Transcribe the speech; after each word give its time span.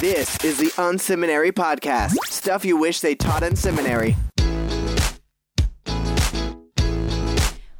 This 0.00 0.44
is 0.44 0.58
the 0.58 0.70
Unseminary 0.80 1.50
Podcast. 1.50 2.14
Stuff 2.28 2.64
you 2.64 2.76
wish 2.76 3.00
they 3.00 3.16
taught 3.16 3.42
in 3.42 3.56
seminary. 3.56 4.14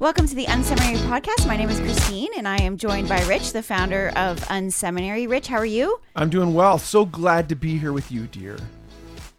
Welcome 0.00 0.26
to 0.26 0.34
the 0.34 0.46
Unseminary 0.46 0.96
Podcast. 1.07 1.46
My 1.46 1.57
name 1.57 1.70
is 1.70 1.78
Christine, 1.78 2.31
and 2.36 2.49
I 2.49 2.57
am 2.57 2.76
joined 2.76 3.08
by 3.08 3.25
Rich, 3.26 3.52
the 3.52 3.62
founder 3.62 4.10
of 4.17 4.41
Unseminary. 4.49 5.28
Rich, 5.28 5.46
how 5.46 5.58
are 5.58 5.65
you? 5.65 6.00
I'm 6.17 6.28
doing 6.28 6.54
well. 6.54 6.76
So 6.78 7.04
glad 7.04 7.49
to 7.50 7.54
be 7.54 7.78
here 7.78 7.92
with 7.92 8.11
you, 8.11 8.27
dear. 8.27 8.57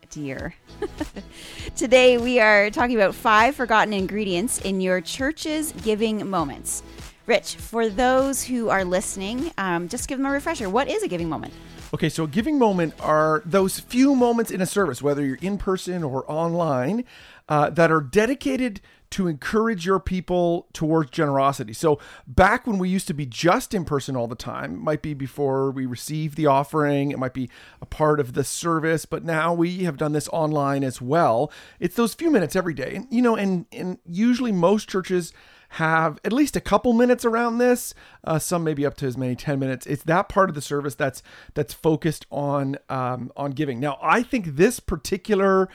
Dear. 0.10 0.56
Today, 1.76 2.18
we 2.18 2.40
are 2.40 2.70
talking 2.70 2.96
about 2.96 3.14
five 3.14 3.56
forgotten 3.56 3.92
ingredients 3.92 4.62
in 4.62 4.80
your 4.80 5.02
church's 5.02 5.74
giving 5.84 6.30
moments. 6.30 6.82
Rich, 7.26 7.56
for 7.56 7.90
those 7.90 8.42
who 8.42 8.70
are 8.70 8.86
listening, 8.86 9.52
um, 9.58 9.90
just 9.90 10.08
give 10.08 10.18
them 10.18 10.26
a 10.26 10.32
refresher. 10.32 10.70
What 10.70 10.88
is 10.88 11.04
a 11.04 11.10
giving 11.10 11.28
moment? 11.28 11.54
Okay, 11.92 12.10
so 12.10 12.26
a 12.26 12.28
giving 12.28 12.60
moment 12.60 12.94
are 13.00 13.42
those 13.46 13.80
few 13.80 14.14
moments 14.14 14.52
in 14.52 14.62
a 14.62 14.66
service, 14.68 15.02
whether 15.02 15.26
you're 15.26 15.40
in 15.42 15.58
person 15.58 16.04
or 16.04 16.30
online, 16.30 17.04
uh, 17.48 17.72
that 17.72 17.92
are 17.92 18.02
dedicated 18.02 18.80
to 19.10 19.28
encourage 19.28 19.88
your 19.88 20.00
people 20.00 20.68
towards 20.72 21.10
generosity. 21.10 21.74
So 21.74 21.98
back 22.28 22.68
when 22.68 22.78
we 22.78 22.90
used 22.90 23.08
to 23.08 23.16
be 23.16 23.26
just 23.26 23.74
in 23.74 23.86
person 23.86 24.16
all 24.16 24.28
the 24.28 24.36
time, 24.36 24.76
it 24.76 24.82
might 24.82 25.02
be 25.02 25.16
before 25.16 25.72
we 25.72 25.88
received 25.88 26.38
the 26.38 26.46
offering, 26.46 27.10
it 27.10 27.18
might 27.18 27.34
be 27.34 27.50
a 27.82 27.88
part 27.88 28.20
of 28.20 28.34
the 28.34 28.44
service, 28.44 29.06
but 29.06 29.24
now 29.24 29.52
we 29.52 29.86
have 29.86 29.98
done 29.98 30.12
this 30.12 30.30
online 30.30 30.84
as 30.84 31.02
well. 31.02 31.52
It's 31.80 31.96
those 31.96 32.14
few 32.14 32.30
minutes 32.30 32.56
every 32.56 32.76
day. 32.76 33.02
You 33.10 33.24
know, 33.24 33.36
and 33.36 33.66
and 33.72 33.98
usually 34.06 34.52
most 34.52 34.88
churches 34.88 35.34
have 35.74 36.20
at 36.26 36.34
least 36.34 36.56
a 36.56 36.62
couple 36.62 36.94
minutes 36.94 37.24
around 37.24 37.60
this. 37.60 37.94
Uh, 38.24 38.40
some 38.40 38.64
maybe 38.64 38.86
up 38.86 38.96
to 38.96 39.06
as 39.06 39.18
many 39.18 39.36
ten 39.36 39.60
minutes. 39.60 39.86
It's 39.86 40.04
that 40.04 40.30
part 40.30 40.50
of 40.50 40.56
the 40.56 40.62
service 40.62 40.96
that's 40.96 41.22
that's 41.54 41.74
focused 41.74 42.26
on 42.32 42.78
um, 42.90 43.32
on 43.38 43.52
giving. 43.52 43.80
Now, 43.80 44.00
I 44.02 44.24
think 44.24 44.56
this 44.56 44.80
particular 44.80 45.70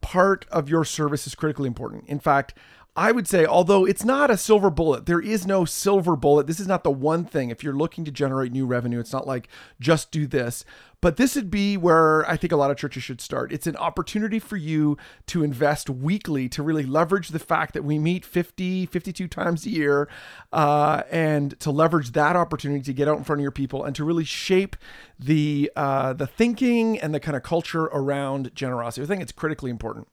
part 0.00 0.44
of 0.50 0.68
your 0.68 0.84
service 0.84 1.26
is 1.26 1.34
critically 1.34 1.68
important. 1.68 2.08
In 2.08 2.20
fact, 2.20 2.54
I 2.94 3.10
would 3.10 3.26
say, 3.26 3.46
although 3.46 3.86
it's 3.86 4.04
not 4.04 4.30
a 4.30 4.36
silver 4.36 4.68
bullet, 4.68 5.06
there 5.06 5.20
is 5.20 5.46
no 5.46 5.64
silver 5.64 6.14
bullet. 6.14 6.46
This 6.46 6.60
is 6.60 6.66
not 6.66 6.84
the 6.84 6.90
one 6.90 7.24
thing. 7.24 7.48
If 7.48 7.64
you're 7.64 7.72
looking 7.72 8.04
to 8.04 8.10
generate 8.10 8.52
new 8.52 8.66
revenue, 8.66 9.00
it's 9.00 9.14
not 9.14 9.26
like 9.26 9.48
just 9.80 10.10
do 10.10 10.26
this. 10.26 10.62
But 11.00 11.16
this 11.16 11.34
would 11.34 11.50
be 11.50 11.78
where 11.78 12.28
I 12.30 12.36
think 12.36 12.52
a 12.52 12.56
lot 12.56 12.70
of 12.70 12.76
churches 12.76 13.02
should 13.02 13.22
start. 13.22 13.50
It's 13.50 13.66
an 13.66 13.76
opportunity 13.76 14.38
for 14.38 14.58
you 14.58 14.98
to 15.28 15.42
invest 15.42 15.88
weekly 15.88 16.50
to 16.50 16.62
really 16.62 16.84
leverage 16.84 17.30
the 17.30 17.38
fact 17.38 17.72
that 17.72 17.82
we 17.82 17.98
meet 17.98 18.26
50, 18.26 18.84
52 18.84 19.26
times 19.26 19.64
a 19.64 19.70
year 19.70 20.06
uh, 20.52 21.02
and 21.10 21.58
to 21.60 21.70
leverage 21.70 22.12
that 22.12 22.36
opportunity 22.36 22.82
to 22.82 22.92
get 22.92 23.08
out 23.08 23.16
in 23.16 23.24
front 23.24 23.40
of 23.40 23.42
your 23.42 23.52
people 23.52 23.84
and 23.84 23.96
to 23.96 24.04
really 24.04 24.24
shape 24.24 24.76
the, 25.18 25.72
uh, 25.76 26.12
the 26.12 26.26
thinking 26.26 27.00
and 27.00 27.14
the 27.14 27.20
kind 27.20 27.38
of 27.38 27.42
culture 27.42 27.84
around 27.84 28.54
generosity. 28.54 29.02
I 29.02 29.06
think 29.06 29.22
it's 29.22 29.32
critically 29.32 29.70
important. 29.70 30.08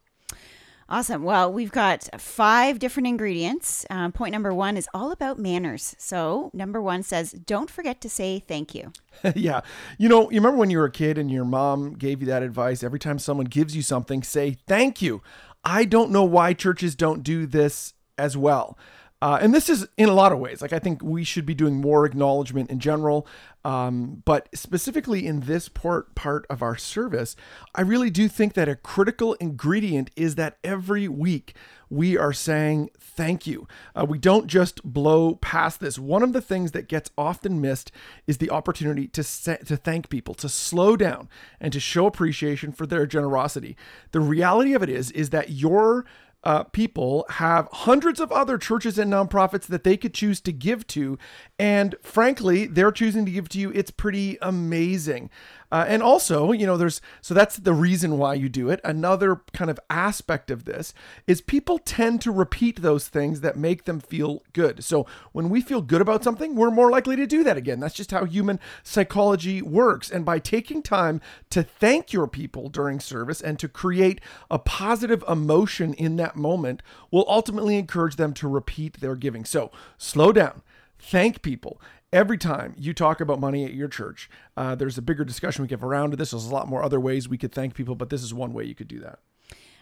Awesome. 0.91 1.21
Well, 1.21 1.53
we've 1.53 1.71
got 1.71 2.09
five 2.19 2.79
different 2.79 3.05
ingredients. 3.05 3.85
Um, 3.91 4.11
point 4.11 4.31
number 4.31 4.51
one 4.51 4.75
is 4.75 4.89
all 4.91 5.11
about 5.11 5.37
manners. 5.37 5.95
So, 5.99 6.49
number 6.51 6.81
one 6.81 7.03
says, 7.03 7.31
don't 7.31 7.69
forget 7.69 8.01
to 8.01 8.09
say 8.09 8.39
thank 8.39 8.73
you. 8.73 8.91
yeah. 9.35 9.61
You 9.99 10.09
know, 10.09 10.31
you 10.31 10.39
remember 10.39 10.57
when 10.57 10.71
you 10.71 10.79
were 10.79 10.85
a 10.85 10.91
kid 10.91 11.19
and 11.19 11.29
your 11.29 11.45
mom 11.45 11.93
gave 11.93 12.21
you 12.21 12.27
that 12.27 12.41
advice 12.41 12.83
every 12.83 12.97
time 12.97 13.19
someone 13.19 13.45
gives 13.45 13.75
you 13.75 13.83
something, 13.83 14.23
say 14.23 14.57
thank 14.65 14.99
you. 14.99 15.21
I 15.63 15.85
don't 15.85 16.09
know 16.09 16.23
why 16.23 16.53
churches 16.53 16.95
don't 16.95 17.21
do 17.21 17.45
this 17.45 17.93
as 18.17 18.35
well. 18.35 18.75
Uh, 19.21 19.37
and 19.41 19.53
this 19.53 19.69
is 19.69 19.85
in 19.97 20.09
a 20.09 20.13
lot 20.13 20.31
of 20.31 20.39
ways. 20.39 20.61
Like, 20.61 20.73
I 20.73 20.79
think 20.79 21.03
we 21.03 21.23
should 21.23 21.45
be 21.45 21.53
doing 21.53 21.75
more 21.75 22.05
acknowledgement 22.05 22.71
in 22.71 22.79
general. 22.79 23.27
Um, 23.65 24.23
but 24.23 24.47
specifically 24.55 25.27
in 25.27 25.41
this 25.41 25.67
part, 25.67 26.15
part 26.15 26.45
of 26.49 26.61
our 26.61 26.77
service, 26.77 27.35
I 27.75 27.81
really 27.81 28.09
do 28.09 28.27
think 28.27 28.53
that 28.53 28.69
a 28.69 28.75
critical 28.75 29.33
ingredient 29.35 30.11
is 30.15 30.35
that 30.35 30.57
every 30.63 31.07
week 31.07 31.55
we 31.89 32.17
are 32.17 32.31
saying 32.31 32.89
thank 32.99 33.45
you. 33.45 33.67
Uh, 33.95 34.05
we 34.07 34.17
don't 34.17 34.47
just 34.47 34.81
blow 34.83 35.35
past 35.35 35.79
this. 35.79 35.99
One 35.99 36.23
of 36.23 36.33
the 36.33 36.41
things 36.41 36.71
that 36.71 36.87
gets 36.87 37.11
often 37.17 37.59
missed 37.59 37.91
is 38.27 38.37
the 38.37 38.49
opportunity 38.49 39.07
to 39.07 39.23
to 39.23 39.75
thank 39.75 40.09
people, 40.09 40.33
to 40.35 40.47
slow 40.47 40.95
down, 40.95 41.27
and 41.59 41.73
to 41.73 41.79
show 41.79 42.05
appreciation 42.05 42.71
for 42.71 42.85
their 42.85 43.05
generosity. 43.05 43.75
The 44.11 44.21
reality 44.21 44.73
of 44.73 44.83
it 44.83 44.89
is, 44.89 45.11
is 45.11 45.31
that 45.31 45.49
your 45.49 46.05
uh, 46.43 46.63
people 46.63 47.25
have 47.29 47.67
hundreds 47.71 48.19
of 48.19 48.31
other 48.31 48.57
churches 48.57 48.97
and 48.97 49.11
nonprofits 49.11 49.65
that 49.67 49.83
they 49.83 49.97
could 49.97 50.13
choose 50.13 50.39
to 50.41 50.53
give 50.53 50.87
to. 50.87 51.17
And 51.57 51.95
frankly, 52.01 52.65
they're 52.65 52.91
choosing 52.91 53.25
to 53.25 53.31
give 53.31 53.49
to 53.49 53.59
you. 53.59 53.71
It's 53.71 53.91
pretty 53.91 54.37
amazing. 54.41 55.29
Uh, 55.71 55.85
and 55.87 56.01
also, 56.01 56.51
you 56.51 56.65
know, 56.65 56.77
there's 56.77 57.01
so 57.21 57.33
that's 57.33 57.57
the 57.57 57.73
reason 57.73 58.17
why 58.17 58.33
you 58.33 58.49
do 58.49 58.69
it. 58.69 58.79
Another 58.83 59.41
kind 59.53 59.69
of 59.69 59.79
aspect 59.89 60.49
of 60.49 60.65
this 60.65 60.93
is 61.27 61.41
people 61.41 61.77
tend 61.77 62.21
to 62.21 62.31
repeat 62.31 62.81
those 62.81 63.07
things 63.07 63.41
that 63.41 63.57
make 63.57 63.85
them 63.85 63.99
feel 63.99 64.41
good. 64.53 64.83
So 64.83 65.05
when 65.31 65.49
we 65.49 65.61
feel 65.61 65.81
good 65.81 66.01
about 66.01 66.23
something, 66.23 66.55
we're 66.55 66.71
more 66.71 66.89
likely 66.89 67.15
to 67.17 67.27
do 67.27 67.43
that 67.43 67.57
again. 67.57 67.79
That's 67.79 67.95
just 67.95 68.11
how 68.11 68.25
human 68.25 68.59
psychology 68.83 69.61
works. 69.61 70.09
And 70.09 70.25
by 70.25 70.39
taking 70.39 70.81
time 70.81 71.21
to 71.51 71.61
thank 71.61 72.13
your 72.13 72.27
people 72.27 72.69
during 72.69 72.99
service 72.99 73.41
and 73.41 73.59
to 73.59 73.67
create 73.67 74.21
a 74.49 74.57
positive 74.57 75.23
emotion 75.27 75.93
in 75.93 76.15
that 76.15 76.35
moment 76.35 76.81
will 77.11 77.25
ultimately 77.27 77.77
encourage 77.77 78.15
them 78.15 78.33
to 78.33 78.47
repeat 78.47 78.99
their 79.01 79.15
giving. 79.15 79.45
So 79.45 79.71
slow 79.97 80.31
down 80.31 80.63
thank 80.99 81.41
people 81.41 81.81
every 82.11 82.37
time 82.37 82.73
you 82.77 82.93
talk 82.93 83.21
about 83.21 83.39
money 83.39 83.65
at 83.65 83.73
your 83.73 83.87
church, 83.87 84.29
uh, 84.57 84.75
there's 84.75 84.97
a 84.97 85.01
bigger 85.01 85.23
discussion 85.23 85.61
we 85.61 85.67
give 85.67 85.83
around 85.83 86.11
to 86.11 86.17
this. 86.17 86.31
There's 86.31 86.45
a 86.45 86.53
lot 86.53 86.67
more 86.67 86.83
other 86.83 86.99
ways 86.99 87.29
we 87.29 87.37
could 87.37 87.51
thank 87.51 87.73
people, 87.73 87.95
but 87.95 88.09
this 88.09 88.23
is 88.23 88.33
one 88.33 88.53
way 88.53 88.63
you 88.63 88.75
could 88.75 88.87
do 88.87 88.99
that. 88.99 89.19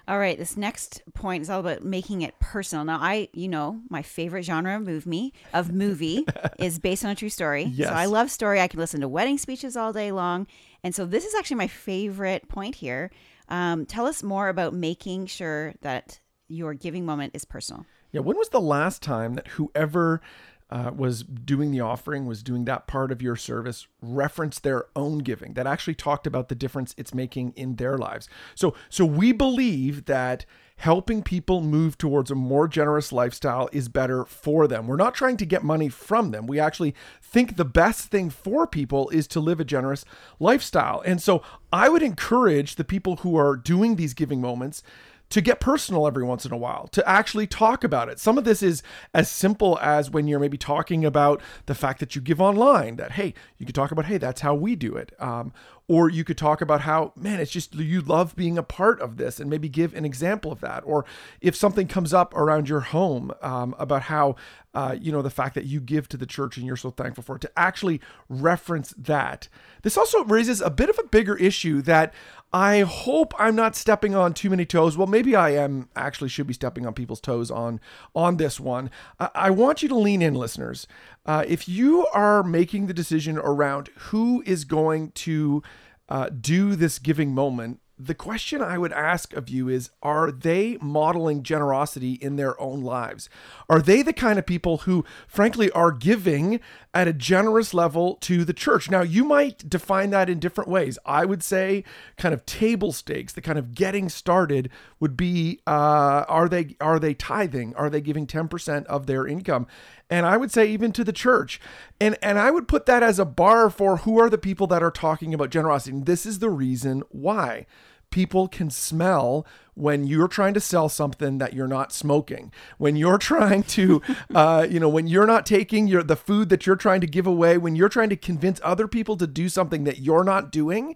All 0.09 0.19
right, 0.19 0.37
this 0.37 0.55
next 0.55 1.01
point 1.13 1.41
is 1.41 1.49
all 1.49 1.59
about 1.59 1.83
making 1.83 2.21
it 2.21 2.39
personal. 2.39 2.85
Now, 2.85 2.97
I, 3.01 3.27
you 3.33 3.49
know, 3.49 3.81
my 3.89 4.01
favorite 4.01 4.43
genre 4.43 4.77
of 4.77 4.83
movie 4.83 5.33
of 5.53 5.73
movie 5.73 6.25
is 6.59 6.79
based 6.79 7.03
on 7.03 7.11
a 7.11 7.15
true 7.15 7.27
story. 7.27 7.63
Yes. 7.63 7.89
So 7.89 7.93
I 7.93 8.05
love 8.05 8.31
story. 8.31 8.61
I 8.61 8.69
can 8.69 8.79
listen 8.79 9.01
to 9.01 9.07
wedding 9.09 9.37
speeches 9.37 9.75
all 9.75 9.91
day 9.91 10.13
long, 10.13 10.47
and 10.81 10.95
so 10.95 11.05
this 11.05 11.25
is 11.25 11.35
actually 11.35 11.57
my 11.57 11.67
favorite 11.67 12.47
point 12.47 12.75
here. 12.75 13.11
Um, 13.49 13.85
tell 13.85 14.05
us 14.05 14.23
more 14.23 14.47
about 14.47 14.73
making 14.73 15.25
sure 15.25 15.73
that 15.81 16.21
your 16.47 16.73
giving 16.73 17.05
moment 17.05 17.35
is 17.35 17.43
personal. 17.43 17.85
Yeah, 18.13 18.21
when 18.21 18.37
was 18.37 18.49
the 18.49 18.61
last 18.61 19.03
time 19.03 19.33
that 19.33 19.47
whoever 19.49 20.21
uh, 20.69 20.91
was 20.95 21.23
doing 21.23 21.71
the 21.71 21.79
offering, 21.79 22.25
was 22.25 22.43
doing 22.43 22.65
that 22.65 22.87
part 22.87 23.11
of 23.11 23.21
your 23.21 23.35
service, 23.35 23.87
referenced 24.01 24.63
their 24.63 24.85
own 24.95 25.19
giving, 25.19 25.53
that 25.53 25.67
actually 25.67 25.95
talked 25.95 26.27
about 26.27 26.49
the 26.49 26.55
difference 26.55 26.93
it's 26.97 27.13
making 27.13 27.53
in 27.55 27.75
their 27.75 27.97
lives. 27.97 28.27
So, 28.55 28.73
so 28.89 29.05
we 29.05 29.31
believe 29.31 30.05
that 30.05 30.45
helping 30.77 31.23
people 31.23 31.61
move 31.61 31.97
towards 31.97 32.29
a 32.29 32.35
more 32.35 32.67
generous 32.67 33.11
lifestyle 33.11 33.67
is 33.71 33.89
better 33.89 34.25
for 34.25 34.67
them. 34.67 34.85
We're 34.87 34.95
not 34.95 35.15
trying 35.15 35.37
to 35.37 35.45
get 35.45 35.63
money 35.63 35.89
from 35.89 36.31
them. 36.31 36.45
We 36.45 36.59
actually 36.59 36.93
think 37.21 37.55
the 37.55 37.65
best 37.65 38.09
thing 38.09 38.29
for 38.29 38.67
people 38.67 39.09
is 39.09 39.27
to 39.29 39.39
live 39.39 39.59
a 39.59 39.65
generous 39.65 40.05
lifestyle. 40.39 41.01
And 41.03 41.21
so 41.21 41.41
I 41.73 41.89
would 41.89 42.03
encourage 42.03 42.75
the 42.75 42.83
people 42.83 43.17
who 43.17 43.35
are 43.37 43.55
doing 43.55 43.95
these 43.95 44.13
giving 44.13 44.39
moments 44.39 44.83
to 45.29 45.41
get 45.41 45.59
personal 45.59 46.07
every 46.07 46.23
once 46.23 46.45
in 46.45 46.51
a 46.51 46.57
while, 46.57 46.87
to 46.89 47.07
actually 47.07 47.47
talk 47.47 47.83
about 47.83 48.09
it. 48.09 48.19
Some 48.19 48.37
of 48.37 48.43
this 48.43 48.63
is 48.63 48.81
as 49.13 49.29
simple 49.29 49.77
as 49.81 50.09
when 50.09 50.27
you're 50.27 50.39
maybe 50.39 50.57
talking 50.57 51.03
about 51.03 51.41
the 51.65 51.75
fact 51.75 51.99
that 51.99 52.15
you 52.15 52.21
give 52.21 52.39
online, 52.41 52.95
that, 52.95 53.13
hey, 53.13 53.33
you 53.57 53.65
could 53.65 53.75
talk 53.75 53.91
about, 53.91 54.05
hey, 54.05 54.17
that's 54.17 54.41
how 54.41 54.55
we 54.55 54.75
do 54.75 54.95
it. 54.95 55.11
Um, 55.19 55.53
or 55.89 56.09
you 56.09 56.23
could 56.23 56.37
talk 56.37 56.61
about 56.61 56.81
how, 56.81 57.13
man, 57.15 57.39
it's 57.39 57.51
just 57.51 57.73
you 57.75 58.01
love 58.01 58.35
being 58.35 58.57
a 58.57 58.63
part 58.63 58.99
of 58.99 59.15
this 59.15 59.39
and 59.39 59.49
maybe 59.49 59.69
give 59.69 59.93
an 59.93 60.03
example 60.03 60.51
of 60.51 60.59
that. 60.59 60.83
Or 60.85 61.05
if 61.39 61.55
something 61.55 61.87
comes 61.87 62.13
up 62.13 62.33
around 62.35 62.67
your 62.67 62.81
home 62.81 63.31
um, 63.41 63.73
about 63.79 64.03
how, 64.03 64.35
uh, 64.73 64.97
you 64.99 65.11
know, 65.13 65.21
the 65.21 65.29
fact 65.29 65.55
that 65.55 65.65
you 65.65 65.79
give 65.79 66.09
to 66.09 66.17
the 66.17 66.25
church 66.25 66.57
and 66.57 66.65
you're 66.65 66.75
so 66.75 66.91
thankful 66.91 67.23
for 67.23 67.37
it, 67.37 67.41
to 67.41 67.51
actually 67.55 68.01
reference 68.27 68.93
that. 68.97 69.47
This 69.81 69.97
also 69.97 70.25
raises 70.25 70.59
a 70.59 70.69
bit 70.69 70.89
of 70.89 70.99
a 70.99 71.07
bigger 71.07 71.37
issue 71.37 71.81
that 71.83 72.13
I 72.53 72.81
hope 72.81 73.33
I'm 73.37 73.55
not 73.55 73.75
stepping 73.75 74.15
on 74.15 74.33
too 74.33 74.49
many 74.49 74.65
toes. 74.65 74.97
Well, 74.97 75.07
maybe 75.07 75.35
I 75.35 75.49
am 75.51 75.89
actually 75.95 76.29
should 76.29 76.47
be 76.47 76.53
stepping 76.53 76.85
on 76.85 76.93
people's 76.93 77.19
toes 77.19 77.51
on 77.51 77.79
on 78.15 78.37
this 78.37 78.59
one. 78.59 78.89
I, 79.19 79.29
I 79.35 79.49
want 79.51 79.83
you 79.83 79.89
to 79.89 79.97
lean 79.97 80.21
in, 80.21 80.33
listeners. 80.33 80.87
Uh, 81.25 81.43
if 81.47 81.67
you 81.67 82.07
are 82.07 82.43
making 82.43 82.87
the 82.87 82.93
decision 82.93 83.37
around 83.37 83.89
who 83.97 84.43
is 84.45 84.63
going 84.63 85.11
to 85.11 85.61
uh, 86.09 86.29
do 86.29 86.75
this 86.75 86.99
giving 86.99 87.33
moment, 87.33 87.79
the 87.99 88.13
question 88.13 88.61
I 88.61 88.77
would 88.77 88.93
ask 88.93 89.33
of 89.33 89.49
you 89.49 89.67
is 89.69 89.89
Are 90.03 90.31
they 90.31 90.77
modeling 90.81 91.41
generosity 91.41 92.13
in 92.13 92.35
their 92.35 92.59
own 92.61 92.81
lives? 92.81 93.27
Are 93.69 93.81
they 93.81 94.01
the 94.01 94.13
kind 94.13 94.37
of 94.37 94.45
people 94.45 94.79
who, 94.79 95.03
frankly, 95.27 95.71
are 95.71 95.91
giving 95.91 96.59
at 96.93 97.07
a 97.07 97.13
generous 97.13 97.73
level 97.73 98.15
to 98.21 98.45
the 98.45 98.53
church? 98.53 98.91
Now, 98.91 99.01
you 99.01 99.23
might 99.23 99.67
define 99.67 100.11
that 100.11 100.29
in 100.29 100.39
different 100.39 100.69
ways. 100.69 100.99
I 101.05 101.25
would 101.25 101.41
say, 101.41 101.83
kind 102.17 102.33
of 102.33 102.45
table 102.45 102.91
stakes, 102.91 103.33
the 103.33 103.41
kind 103.41 103.57
of 103.57 103.73
getting 103.73 104.09
started 104.09 104.69
would 104.99 105.17
be 105.17 105.59
uh, 105.65 106.25
Are 106.27 106.47
they 106.47 106.75
are 106.79 106.99
they 106.99 107.15
tithing? 107.15 107.75
Are 107.75 107.89
they 107.89 108.01
giving 108.01 108.27
10% 108.27 108.85
of 108.85 109.07
their 109.07 109.25
income? 109.25 109.67
and 110.09 110.25
I 110.25 110.37
would 110.37 110.51
say 110.51 110.67
even 110.67 110.91
to 110.93 111.03
the 111.03 111.11
church. 111.11 111.59
And 111.99 112.17
and 112.21 112.39
I 112.39 112.51
would 112.51 112.67
put 112.67 112.85
that 112.85 113.03
as 113.03 113.19
a 113.19 113.25
bar 113.25 113.69
for 113.69 113.97
who 113.97 114.19
are 114.19 114.29
the 114.29 114.37
people 114.37 114.67
that 114.67 114.83
are 114.83 114.91
talking 114.91 115.33
about 115.33 115.49
generosity. 115.49 115.97
And 115.97 116.05
this 116.05 116.25
is 116.25 116.39
the 116.39 116.49
reason 116.49 117.03
why 117.09 117.65
people 118.09 118.47
can 118.47 118.69
smell 118.69 119.45
when 119.73 120.05
you're 120.05 120.27
trying 120.27 120.53
to 120.55 120.59
sell 120.59 120.89
something 120.89 121.37
that 121.37 121.53
you're 121.53 121.67
not 121.67 121.91
smoking. 121.91 122.51
When 122.77 122.95
you're 122.95 123.17
trying 123.19 123.63
to 123.63 124.01
uh, 124.33 124.67
you 124.69 124.79
know 124.79 124.89
when 124.89 125.07
you're 125.07 125.27
not 125.27 125.45
taking 125.45 125.87
your 125.87 126.03
the 126.03 126.15
food 126.15 126.49
that 126.49 126.65
you're 126.65 126.75
trying 126.75 127.01
to 127.01 127.07
give 127.07 127.27
away 127.27 127.57
when 127.57 127.75
you're 127.75 127.89
trying 127.89 128.09
to 128.09 128.15
convince 128.15 128.59
other 128.63 128.87
people 128.87 129.17
to 129.17 129.27
do 129.27 129.49
something 129.49 129.83
that 129.83 129.99
you're 129.99 130.23
not 130.23 130.51
doing 130.51 130.95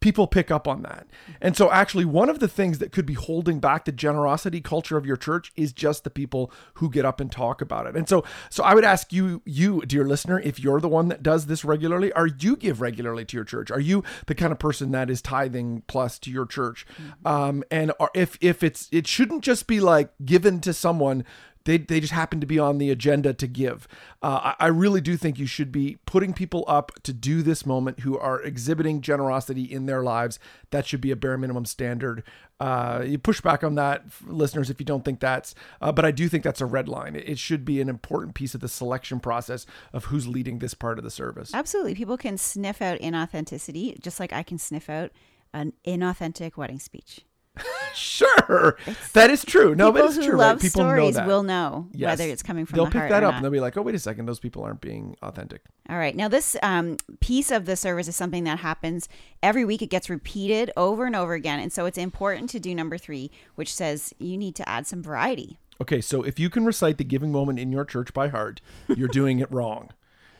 people 0.00 0.26
pick 0.26 0.50
up 0.50 0.68
on 0.68 0.82
that. 0.82 1.06
And 1.40 1.56
so, 1.56 1.70
actually, 1.70 2.04
one 2.04 2.28
of 2.28 2.38
the 2.38 2.48
things 2.48 2.78
that 2.78 2.92
could 2.92 3.06
be 3.06 3.14
holding 3.14 3.60
back 3.60 3.84
the 3.84 3.92
generosity 3.92 4.60
culture 4.60 4.96
of 4.96 5.06
your 5.06 5.16
church 5.16 5.52
is 5.56 5.72
just 5.72 6.04
the 6.04 6.10
people 6.10 6.52
who 6.74 6.90
get 6.90 7.04
up 7.04 7.20
and 7.20 7.30
talk 7.30 7.60
about 7.60 7.86
it. 7.86 7.96
And 7.96 8.08
so, 8.08 8.24
so 8.50 8.62
I 8.62 8.74
would 8.74 8.84
ask 8.84 9.12
you, 9.12 9.42
you 9.44 9.82
dear 9.82 10.04
listener, 10.04 10.40
if 10.40 10.60
you're 10.60 10.80
the 10.80 10.88
one 10.88 11.08
that 11.08 11.22
does 11.22 11.46
this 11.46 11.64
regularly, 11.64 12.12
are 12.12 12.26
you 12.26 12.56
give 12.56 12.80
regularly 12.80 13.24
to 13.26 13.36
your 13.36 13.44
church? 13.44 13.70
Are 13.70 13.80
you 13.80 14.04
the 14.26 14.34
kind 14.34 14.52
of 14.52 14.58
person 14.58 14.92
that 14.92 15.10
is 15.10 15.20
tithing 15.20 15.82
plus 15.86 16.18
to 16.20 16.30
your 16.30 16.46
church? 16.46 16.86
Mm-hmm. 17.00 17.26
Um, 17.26 17.64
and 17.70 17.92
are, 17.98 18.10
if 18.14 18.38
if 18.40 18.62
it's 18.62 18.88
it 18.92 19.06
shouldn't 19.06 19.42
just 19.42 19.66
be 19.66 19.80
like 19.80 20.12
given 20.24 20.60
to 20.60 20.72
someone 20.72 21.24
they, 21.68 21.76
they 21.76 22.00
just 22.00 22.14
happen 22.14 22.40
to 22.40 22.46
be 22.46 22.58
on 22.58 22.78
the 22.78 22.90
agenda 22.90 23.34
to 23.34 23.46
give. 23.46 23.86
Uh, 24.22 24.54
I, 24.58 24.64
I 24.64 24.66
really 24.68 25.02
do 25.02 25.18
think 25.18 25.38
you 25.38 25.44
should 25.44 25.70
be 25.70 25.98
putting 26.06 26.32
people 26.32 26.64
up 26.66 26.92
to 27.02 27.12
do 27.12 27.42
this 27.42 27.66
moment 27.66 28.00
who 28.00 28.18
are 28.18 28.40
exhibiting 28.40 29.02
generosity 29.02 29.64
in 29.64 29.84
their 29.84 30.02
lives. 30.02 30.38
That 30.70 30.86
should 30.86 31.02
be 31.02 31.10
a 31.10 31.16
bare 31.16 31.36
minimum 31.36 31.66
standard. 31.66 32.22
Uh, 32.58 33.04
you 33.06 33.18
push 33.18 33.42
back 33.42 33.62
on 33.62 33.74
that, 33.74 34.04
listeners, 34.24 34.70
if 34.70 34.80
you 34.80 34.86
don't 34.86 35.04
think 35.04 35.20
that's, 35.20 35.54
uh, 35.82 35.92
but 35.92 36.06
I 36.06 36.10
do 36.10 36.26
think 36.26 36.42
that's 36.42 36.62
a 36.62 36.66
red 36.66 36.88
line. 36.88 37.14
It, 37.14 37.28
it 37.28 37.38
should 37.38 37.66
be 37.66 37.82
an 37.82 37.90
important 37.90 38.34
piece 38.34 38.54
of 38.54 38.62
the 38.62 38.68
selection 38.68 39.20
process 39.20 39.66
of 39.92 40.06
who's 40.06 40.26
leading 40.26 40.60
this 40.60 40.72
part 40.72 40.96
of 40.96 41.04
the 41.04 41.10
service. 41.10 41.50
Absolutely. 41.52 41.94
People 41.94 42.16
can 42.16 42.38
sniff 42.38 42.80
out 42.80 42.98
inauthenticity, 43.00 44.00
just 44.00 44.18
like 44.18 44.32
I 44.32 44.42
can 44.42 44.56
sniff 44.56 44.88
out 44.88 45.10
an 45.52 45.74
inauthentic 45.86 46.56
wedding 46.56 46.78
speech. 46.78 47.20
sure, 47.94 48.76
it's, 48.86 49.12
that 49.12 49.30
is 49.30 49.44
true. 49.44 49.74
No, 49.74 49.92
but 49.92 50.04
it's 50.04 50.16
true. 50.16 50.36
Love 50.36 50.56
right? 50.56 50.60
People 50.60 50.82
stories 50.82 51.14
know 51.14 51.20
that. 51.20 51.26
will 51.26 51.42
know 51.42 51.88
yes. 51.92 52.10
whether 52.18 52.30
it's 52.30 52.42
coming 52.42 52.66
from. 52.66 52.76
They'll 52.76 52.86
the 52.86 52.92
pick 52.92 53.08
that 53.08 53.22
up 53.22 53.34
and 53.34 53.44
they'll 53.44 53.50
be 53.50 53.60
like, 53.60 53.76
"Oh, 53.76 53.82
wait 53.82 53.94
a 53.94 53.98
second, 53.98 54.26
those 54.26 54.40
people 54.40 54.62
aren't 54.62 54.80
being 54.80 55.16
authentic." 55.22 55.62
All 55.88 55.98
right, 55.98 56.14
now 56.14 56.28
this 56.28 56.56
um, 56.62 56.96
piece 57.20 57.50
of 57.50 57.66
the 57.66 57.76
service 57.76 58.08
is 58.08 58.16
something 58.16 58.44
that 58.44 58.58
happens 58.58 59.08
every 59.42 59.64
week. 59.64 59.82
It 59.82 59.88
gets 59.90 60.10
repeated 60.10 60.70
over 60.76 61.06
and 61.06 61.16
over 61.16 61.34
again, 61.34 61.60
and 61.60 61.72
so 61.72 61.86
it's 61.86 61.98
important 61.98 62.50
to 62.50 62.60
do 62.60 62.74
number 62.74 62.98
three, 62.98 63.30
which 63.54 63.72
says 63.74 64.14
you 64.18 64.36
need 64.36 64.54
to 64.56 64.68
add 64.68 64.86
some 64.86 65.02
variety. 65.02 65.58
Okay, 65.80 66.00
so 66.00 66.22
if 66.22 66.40
you 66.40 66.50
can 66.50 66.64
recite 66.64 66.98
the 66.98 67.04
giving 67.04 67.30
moment 67.30 67.60
in 67.60 67.70
your 67.70 67.84
church 67.84 68.12
by 68.12 68.28
heart, 68.28 68.60
you're 68.88 69.08
doing 69.08 69.38
it 69.38 69.50
wrong. 69.50 69.90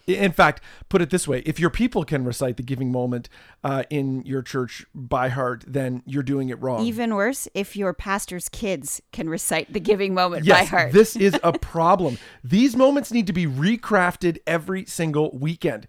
In 0.09 0.33
fact, 0.33 0.63
put 0.89 1.03
it 1.03 1.11
this 1.11 1.29
way: 1.29 1.43
if 1.45 1.61
your 1.61 1.71
people 1.71 2.05
can 2.05 2.25
recite 2.25 2.57
the 2.57 2.63
giving 2.63 2.91
moment 2.91 3.29
uh, 3.63 3.85
in 3.91 4.23
your 4.23 4.43
church 4.43 4.87
by 4.95 5.29
heart, 5.29 5.65
then 5.67 6.03
you're 6.07 6.23
doing 6.23 6.49
it 6.49 6.61
wrong. 6.61 6.85
Even 6.85 7.15
worse, 7.15 7.47
if 7.55 7.77
your 7.77 7.93
pastor's 7.93 8.49
kids 8.49 9.01
can 9.13 9.29
recite 9.29 9.73
the 9.73 9.81
giving 9.81 10.15
moment 10.15 10.45
yes, 10.45 10.59
by 10.59 10.65
heart. 10.65 10.93
this 10.93 11.15
is 11.15 11.39
a 11.43 11.53
problem. 11.59 12.19
These 12.43 12.77
moments 12.77 13.13
need 13.13 13.27
to 13.27 13.33
be 13.33 13.47
recrafted 13.47 14.39
every 14.47 14.85
single 14.87 15.31
weekend. 15.33 15.87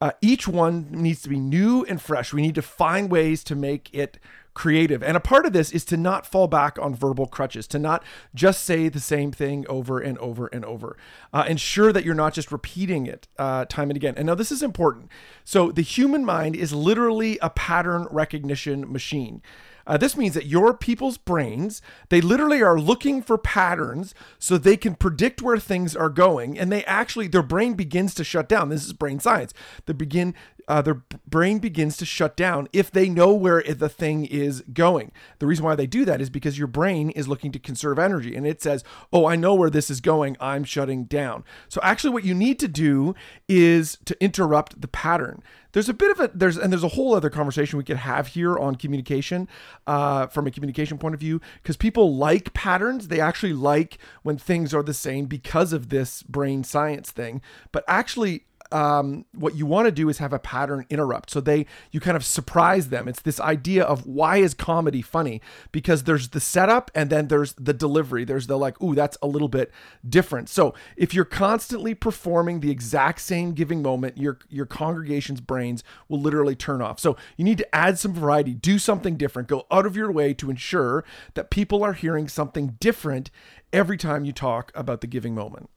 Uh, 0.00 0.12
each 0.20 0.46
one 0.46 0.88
needs 0.90 1.22
to 1.22 1.28
be 1.30 1.38
new 1.38 1.84
and 1.84 2.02
fresh. 2.02 2.32
We 2.32 2.42
need 2.42 2.56
to 2.56 2.62
find 2.62 3.10
ways 3.10 3.42
to 3.44 3.54
make 3.54 3.88
it 3.94 4.18
creative. 4.54 5.02
And 5.02 5.16
a 5.16 5.20
part 5.20 5.46
of 5.46 5.52
this 5.52 5.72
is 5.72 5.84
to 5.86 5.96
not 5.96 6.26
fall 6.26 6.46
back 6.46 6.78
on 6.78 6.94
verbal 6.94 7.26
crutches, 7.26 7.66
to 7.68 7.78
not 7.78 8.02
just 8.34 8.64
say 8.64 8.88
the 8.88 9.00
same 9.00 9.32
thing 9.32 9.66
over 9.68 9.98
and 9.98 10.16
over 10.18 10.46
and 10.46 10.64
over. 10.64 10.96
Uh, 11.32 11.44
ensure 11.48 11.92
that 11.92 12.04
you're 12.04 12.14
not 12.14 12.32
just 12.32 12.52
repeating 12.52 13.06
it 13.06 13.28
uh, 13.38 13.64
time 13.66 13.90
and 13.90 13.96
again. 13.96 14.14
And 14.16 14.26
now 14.26 14.34
this 14.34 14.52
is 14.52 14.62
important. 14.62 15.10
So 15.44 15.70
the 15.70 15.82
human 15.82 16.24
mind 16.24 16.56
is 16.56 16.72
literally 16.72 17.38
a 17.42 17.50
pattern 17.50 18.06
recognition 18.10 18.90
machine. 18.90 19.42
Uh, 19.86 19.96
this 19.96 20.16
means 20.16 20.34
that 20.34 20.46
your 20.46 20.74
people's 20.74 21.18
brains, 21.18 21.82
they 22.08 22.20
literally 22.20 22.62
are 22.62 22.78
looking 22.78 23.20
for 23.22 23.36
patterns 23.36 24.14
so 24.38 24.56
they 24.56 24.76
can 24.76 24.94
predict 24.94 25.42
where 25.42 25.58
things 25.58 25.94
are 25.94 26.08
going. 26.08 26.58
And 26.58 26.72
they 26.72 26.84
actually, 26.84 27.28
their 27.28 27.42
brain 27.42 27.74
begins 27.74 28.14
to 28.14 28.24
shut 28.24 28.48
down. 28.48 28.68
This 28.68 28.86
is 28.86 28.92
brain 28.92 29.20
science. 29.20 29.52
They 29.86 29.92
begin, 29.92 30.34
uh, 30.68 30.82
their 30.82 31.02
brain 31.26 31.58
begins 31.58 31.96
to 31.98 32.04
shut 32.04 32.36
down 32.36 32.68
if 32.72 32.90
they 32.90 33.08
know 33.08 33.32
where 33.32 33.62
the 33.62 33.88
thing 33.88 34.24
is 34.26 34.62
going. 34.72 35.12
The 35.38 35.46
reason 35.46 35.64
why 35.64 35.74
they 35.74 35.86
do 35.86 36.04
that 36.04 36.20
is 36.20 36.30
because 36.30 36.58
your 36.58 36.66
brain 36.66 37.10
is 37.10 37.28
looking 37.28 37.52
to 37.52 37.58
conserve 37.58 37.98
energy 37.98 38.34
and 38.34 38.46
it 38.46 38.62
says, 38.62 38.84
Oh, 39.12 39.26
I 39.26 39.36
know 39.36 39.54
where 39.54 39.70
this 39.70 39.90
is 39.90 40.00
going. 40.00 40.36
I'm 40.40 40.64
shutting 40.64 41.04
down. 41.04 41.44
So 41.68 41.80
actually, 41.82 42.10
what 42.10 42.24
you 42.24 42.34
need 42.34 42.58
to 42.60 42.68
do 42.68 43.14
is 43.48 43.98
to 44.04 44.16
interrupt 44.22 44.80
the 44.80 44.88
pattern 44.88 45.42
there's 45.74 45.88
a 45.88 45.94
bit 45.94 46.10
of 46.12 46.20
a 46.20 46.30
there's 46.32 46.56
and 46.56 46.72
there's 46.72 46.84
a 46.84 46.88
whole 46.88 47.14
other 47.14 47.28
conversation 47.28 47.76
we 47.76 47.84
could 47.84 47.98
have 47.98 48.28
here 48.28 48.56
on 48.56 48.76
communication 48.76 49.46
uh, 49.86 50.26
from 50.28 50.46
a 50.46 50.50
communication 50.50 50.96
point 50.96 51.14
of 51.14 51.20
view 51.20 51.40
because 51.62 51.76
people 51.76 52.16
like 52.16 52.54
patterns 52.54 53.08
they 53.08 53.20
actually 53.20 53.52
like 53.52 53.98
when 54.22 54.38
things 54.38 54.72
are 54.72 54.82
the 54.82 54.94
same 54.94 55.26
because 55.26 55.72
of 55.72 55.90
this 55.90 56.22
brain 56.22 56.64
science 56.64 57.10
thing 57.10 57.42
but 57.72 57.84
actually 57.86 58.44
um, 58.72 59.24
what 59.34 59.54
you 59.54 59.66
want 59.66 59.86
to 59.86 59.92
do 59.92 60.08
is 60.08 60.18
have 60.18 60.32
a 60.32 60.38
pattern 60.38 60.86
interrupt. 60.90 61.30
So 61.30 61.40
they 61.40 61.66
you 61.90 62.00
kind 62.00 62.16
of 62.16 62.24
surprise 62.24 62.88
them. 62.88 63.08
It's 63.08 63.22
this 63.22 63.40
idea 63.40 63.84
of 63.84 64.06
why 64.06 64.38
is 64.38 64.54
comedy 64.54 65.02
funny? 65.02 65.40
Because 65.72 66.04
there's 66.04 66.30
the 66.30 66.40
setup 66.40 66.90
and 66.94 67.10
then 67.10 67.28
there's 67.28 67.52
the 67.54 67.72
delivery. 67.72 68.24
There's 68.24 68.46
the 68.46 68.58
like, 68.58 68.80
ooh, 68.82 68.94
that's 68.94 69.16
a 69.22 69.26
little 69.26 69.48
bit 69.48 69.70
different. 70.08 70.48
So 70.48 70.74
if 70.96 71.14
you're 71.14 71.24
constantly 71.24 71.94
performing 71.94 72.60
the 72.60 72.70
exact 72.70 73.20
same 73.20 73.52
giving 73.52 73.82
moment, 73.82 74.18
your 74.18 74.38
your 74.48 74.66
congregation's 74.66 75.40
brains 75.40 75.84
will 76.08 76.20
literally 76.20 76.56
turn 76.56 76.82
off. 76.82 76.98
So 77.00 77.16
you 77.36 77.44
need 77.44 77.58
to 77.58 77.74
add 77.74 77.98
some 77.98 78.14
variety, 78.14 78.54
do 78.54 78.78
something 78.78 79.16
different, 79.16 79.48
go 79.48 79.66
out 79.70 79.86
of 79.86 79.96
your 79.96 80.10
way 80.10 80.34
to 80.34 80.50
ensure 80.50 81.04
that 81.34 81.50
people 81.50 81.82
are 81.82 81.92
hearing 81.92 82.28
something 82.28 82.76
different 82.80 83.30
every 83.72 83.96
time 83.96 84.24
you 84.24 84.32
talk 84.32 84.72
about 84.74 85.00
the 85.00 85.06
giving 85.06 85.34
moment. 85.34 85.68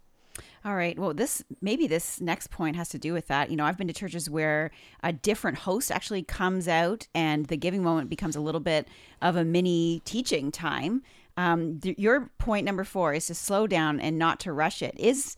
All 0.67 0.75
right. 0.75 0.99
Well, 0.99 1.13
this 1.13 1.41
maybe 1.61 1.87
this 1.87 2.19
next 2.19 2.51
point 2.51 2.75
has 2.75 2.89
to 2.89 2.97
do 2.97 3.13
with 3.13 3.27
that. 3.27 3.49
You 3.49 3.55
know, 3.55 3.63
I've 3.63 3.77
been 3.77 3.87
to 3.87 3.93
churches 3.93 4.29
where 4.29 4.71
a 5.01 5.13
different 5.13 5.59
host 5.59 5.93
actually 5.93 6.23
comes 6.23 6.67
out 6.67 7.07
and 7.15 7.45
the 7.45 7.55
giving 7.55 7.81
moment 7.83 8.09
becomes 8.09 8.35
a 8.35 8.41
little 8.41 8.59
bit 8.59 8.85
of 9.21 9.37
a 9.37 9.45
mini 9.45 10.01
teaching 10.03 10.51
time. 10.51 11.03
Um, 11.37 11.79
th- 11.79 11.97
your 11.97 12.29
point 12.37 12.65
number 12.65 12.83
four 12.83 13.13
is 13.13 13.27
to 13.27 13.33
slow 13.33 13.65
down 13.65 14.01
and 14.01 14.19
not 14.19 14.41
to 14.41 14.51
rush 14.51 14.81
it. 14.81 14.93
Is 14.99 15.37